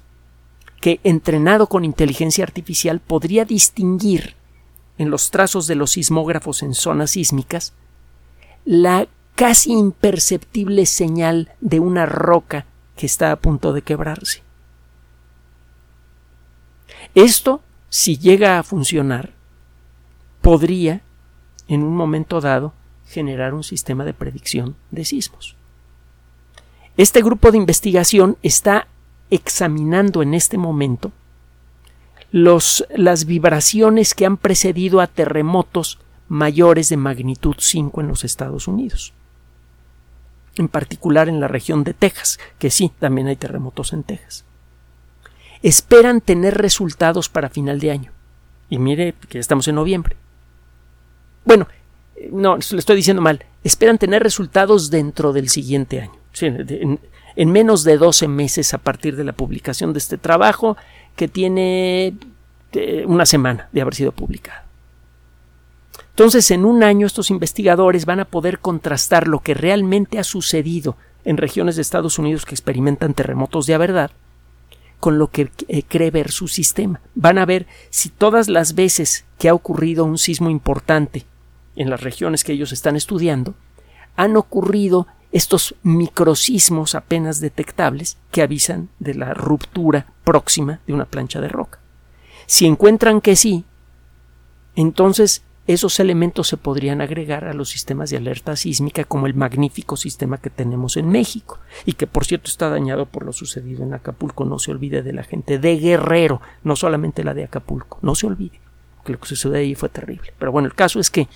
que 0.80 1.00
entrenado 1.04 1.66
con 1.66 1.84
inteligencia 1.84 2.44
artificial 2.44 3.00
podría 3.00 3.44
distinguir 3.44 4.34
en 4.96 5.10
los 5.10 5.30
trazos 5.30 5.66
de 5.66 5.74
los 5.74 5.92
sismógrafos 5.92 6.62
en 6.62 6.74
zonas 6.74 7.12
sísmicas 7.12 7.72
la 8.64 9.08
casi 9.34 9.72
imperceptible 9.72 10.86
señal 10.86 11.52
de 11.60 11.80
una 11.80 12.06
roca 12.06 12.66
que 12.96 13.06
está 13.06 13.32
a 13.32 13.36
punto 13.36 13.72
de 13.72 13.82
quebrarse. 13.82 14.42
Esto, 17.14 17.62
si 17.88 18.18
llega 18.18 18.58
a 18.58 18.62
funcionar, 18.62 19.32
podría, 20.42 21.00
en 21.66 21.82
un 21.82 21.96
momento 21.96 22.40
dado, 22.40 22.74
generar 23.06 23.54
un 23.54 23.64
sistema 23.64 24.04
de 24.04 24.12
predicción 24.12 24.76
de 24.90 25.04
sismos. 25.04 25.56
Este 27.00 27.22
grupo 27.22 27.50
de 27.50 27.56
investigación 27.56 28.36
está 28.42 28.86
examinando 29.30 30.20
en 30.20 30.34
este 30.34 30.58
momento 30.58 31.12
los, 32.30 32.84
las 32.94 33.24
vibraciones 33.24 34.14
que 34.14 34.26
han 34.26 34.36
precedido 34.36 35.00
a 35.00 35.06
terremotos 35.06 35.98
mayores 36.28 36.90
de 36.90 36.98
magnitud 36.98 37.56
5 37.58 38.02
en 38.02 38.08
los 38.08 38.22
Estados 38.22 38.68
Unidos. 38.68 39.14
En 40.56 40.68
particular 40.68 41.30
en 41.30 41.40
la 41.40 41.48
región 41.48 41.84
de 41.84 41.94
Texas, 41.94 42.38
que 42.58 42.68
sí, 42.70 42.92
también 42.98 43.28
hay 43.28 43.36
terremotos 43.36 43.94
en 43.94 44.02
Texas. 44.02 44.44
Esperan 45.62 46.20
tener 46.20 46.58
resultados 46.58 47.30
para 47.30 47.48
final 47.48 47.80
de 47.80 47.92
año. 47.92 48.12
Y 48.68 48.78
mire 48.78 49.14
que 49.30 49.38
estamos 49.38 49.66
en 49.68 49.76
noviembre. 49.76 50.18
Bueno, 51.46 51.66
no, 52.30 52.58
le 52.58 52.78
estoy 52.78 52.96
diciendo 52.96 53.22
mal, 53.22 53.42
esperan 53.64 53.96
tener 53.96 54.22
resultados 54.22 54.90
dentro 54.90 55.32
del 55.32 55.48
siguiente 55.48 56.02
año. 56.02 56.19
En, 56.40 57.00
en, 57.36 57.52
menos 57.52 57.84
de 57.84 57.98
12 57.98 58.28
meses 58.28 58.74
a 58.74 58.78
partir 58.78 59.16
de 59.16 59.24
la 59.24 59.32
publicación 59.32 59.92
de 59.92 59.98
este 59.98 60.18
trabajo, 60.18 60.76
que 61.16 61.28
tiene 61.28 62.14
eh, 62.72 63.04
una 63.06 63.26
semana 63.26 63.68
de 63.72 63.80
haber 63.80 63.94
sido 63.94 64.12
publicado. 64.12 64.62
Entonces, 66.10 66.50
en 66.50 66.64
un 66.64 66.82
año 66.82 67.06
estos 67.06 67.30
investigadores 67.30 68.04
van 68.04 68.20
a 68.20 68.24
poder 68.24 68.58
contrastar 68.58 69.26
lo 69.26 69.40
que 69.40 69.54
realmente 69.54 70.18
ha 70.18 70.24
sucedido 70.24 70.96
en 71.24 71.36
regiones 71.36 71.76
de 71.76 71.82
Estados 71.82 72.18
Unidos 72.18 72.44
que 72.44 72.54
experimentan 72.54 73.14
terremotos 73.14 73.66
de 73.66 73.78
verdad 73.78 74.10
con 75.00 75.18
lo 75.18 75.28
que 75.28 75.50
eh, 75.68 75.82
cree 75.82 76.10
ver 76.10 76.30
su 76.30 76.46
sistema. 76.46 77.00
Van 77.14 77.38
a 77.38 77.46
ver 77.46 77.66
si 77.88 78.10
todas 78.10 78.48
las 78.48 78.74
veces 78.74 79.24
que 79.38 79.48
ha 79.48 79.54
ocurrido 79.54 80.04
un 80.04 80.18
sismo 80.18 80.50
importante 80.50 81.24
en 81.74 81.88
las 81.88 82.02
regiones 82.02 82.44
que 82.44 82.52
ellos 82.52 82.70
están 82.70 82.96
estudiando, 82.96 83.54
han 84.16 84.36
ocurrido 84.36 85.06
estos 85.32 85.74
microsismos 85.82 86.94
apenas 86.94 87.40
detectables 87.40 88.16
que 88.30 88.42
avisan 88.42 88.88
de 88.98 89.14
la 89.14 89.34
ruptura 89.34 90.06
próxima 90.24 90.80
de 90.86 90.92
una 90.92 91.04
plancha 91.04 91.40
de 91.40 91.48
roca. 91.48 91.78
Si 92.46 92.66
encuentran 92.66 93.20
que 93.20 93.36
sí, 93.36 93.64
entonces 94.74 95.42
esos 95.66 96.00
elementos 96.00 96.48
se 96.48 96.56
podrían 96.56 97.00
agregar 97.00 97.44
a 97.44 97.54
los 97.54 97.68
sistemas 97.68 98.10
de 98.10 98.16
alerta 98.16 98.56
sísmica 98.56 99.04
como 99.04 99.26
el 99.26 99.34
magnífico 99.34 99.96
sistema 99.96 100.38
que 100.38 100.50
tenemos 100.50 100.96
en 100.96 101.08
México 101.08 101.60
y 101.84 101.92
que 101.92 102.08
por 102.08 102.24
cierto 102.24 102.48
está 102.48 102.68
dañado 102.68 103.06
por 103.06 103.24
lo 103.24 103.32
sucedido 103.32 103.84
en 103.84 103.94
Acapulco. 103.94 104.44
No 104.44 104.58
se 104.58 104.72
olvide 104.72 105.02
de 105.02 105.12
la 105.12 105.22
gente 105.22 105.58
de 105.58 105.76
Guerrero, 105.78 106.40
no 106.64 106.74
solamente 106.74 107.22
la 107.22 107.34
de 107.34 107.44
Acapulco, 107.44 107.98
no 108.02 108.16
se 108.16 108.26
olvide 108.26 108.60
que 109.04 109.12
lo 109.12 109.20
que 109.20 109.28
sucedió 109.28 109.56
ahí 109.56 109.74
fue 109.74 109.88
terrible. 109.88 110.32
Pero 110.38 110.52
bueno, 110.52 110.66
el 110.66 110.74
caso 110.74 111.00
es 111.00 111.10
que 111.10 111.28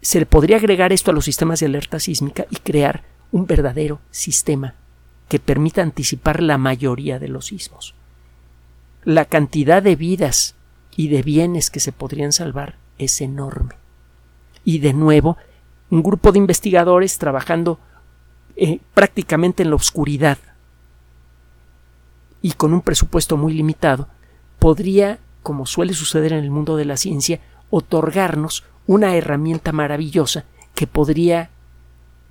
se 0.00 0.20
le 0.20 0.26
podría 0.26 0.56
agregar 0.56 0.92
esto 0.92 1.10
a 1.10 1.14
los 1.14 1.24
sistemas 1.24 1.60
de 1.60 1.66
alerta 1.66 1.98
sísmica 1.98 2.46
y 2.50 2.56
crear 2.56 3.04
un 3.32 3.46
verdadero 3.46 4.00
sistema 4.10 4.74
que 5.28 5.38
permita 5.38 5.82
anticipar 5.82 6.42
la 6.42 6.58
mayoría 6.58 7.18
de 7.18 7.28
los 7.28 7.46
sismos. 7.46 7.94
La 9.04 9.24
cantidad 9.24 9.82
de 9.82 9.96
vidas 9.96 10.54
y 10.96 11.08
de 11.08 11.22
bienes 11.22 11.70
que 11.70 11.80
se 11.80 11.92
podrían 11.92 12.32
salvar 12.32 12.76
es 12.98 13.20
enorme. 13.20 13.74
Y 14.64 14.78
de 14.78 14.92
nuevo, 14.92 15.36
un 15.90 16.02
grupo 16.02 16.32
de 16.32 16.38
investigadores 16.38 17.18
trabajando 17.18 17.78
eh, 18.56 18.80
prácticamente 18.94 19.62
en 19.62 19.70
la 19.70 19.76
oscuridad 19.76 20.38
y 22.42 22.52
con 22.52 22.72
un 22.72 22.82
presupuesto 22.82 23.36
muy 23.36 23.54
limitado, 23.54 24.08
podría, 24.58 25.18
como 25.42 25.66
suele 25.66 25.94
suceder 25.94 26.32
en 26.32 26.44
el 26.44 26.50
mundo 26.50 26.76
de 26.76 26.84
la 26.84 26.96
ciencia, 26.96 27.40
otorgarnos 27.70 28.64
una 28.88 29.14
herramienta 29.14 29.70
maravillosa 29.70 30.46
que 30.74 30.88
podría 30.88 31.50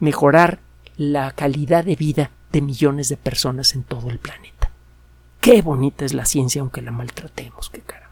mejorar 0.02 0.60
la 0.98 1.32
calidad 1.32 1.86
de 1.86 1.96
vida 1.96 2.32
de 2.52 2.62
millones 2.62 3.08
de 3.08 3.16
personas 3.16 3.74
en 3.76 3.84
todo 3.84 4.10
el 4.10 4.20
planeta. 4.20 4.72
Qué 5.40 5.62
bonita 5.62 6.04
es 6.04 6.14
la 6.14 6.26
ciencia 6.26 6.60
aunque 6.60 6.82
la 6.82 6.92
maltratemos, 6.92 7.70
qué 7.70 7.80
cara. 7.80 8.08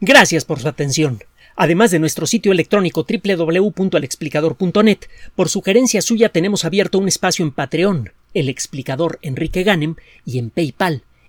Gracias 0.00 0.44
por 0.44 0.60
su 0.60 0.68
atención. 0.68 1.24
Además 1.56 1.90
de 1.90 1.98
nuestro 1.98 2.26
sitio 2.26 2.52
electrónico 2.52 3.06
www.alexplicador.net, 3.08 4.98
por 5.34 5.48
sugerencia 5.48 6.02
suya 6.02 6.28
tenemos 6.28 6.66
abierto 6.66 6.98
un 6.98 7.08
espacio 7.08 7.46
en 7.46 7.52
Patreon, 7.52 8.12
el 8.34 8.50
explicador 8.50 9.18
Enrique 9.22 9.62
Ganem, 9.62 9.94
y 10.26 10.38
en 10.38 10.50
PayPal, 10.50 11.04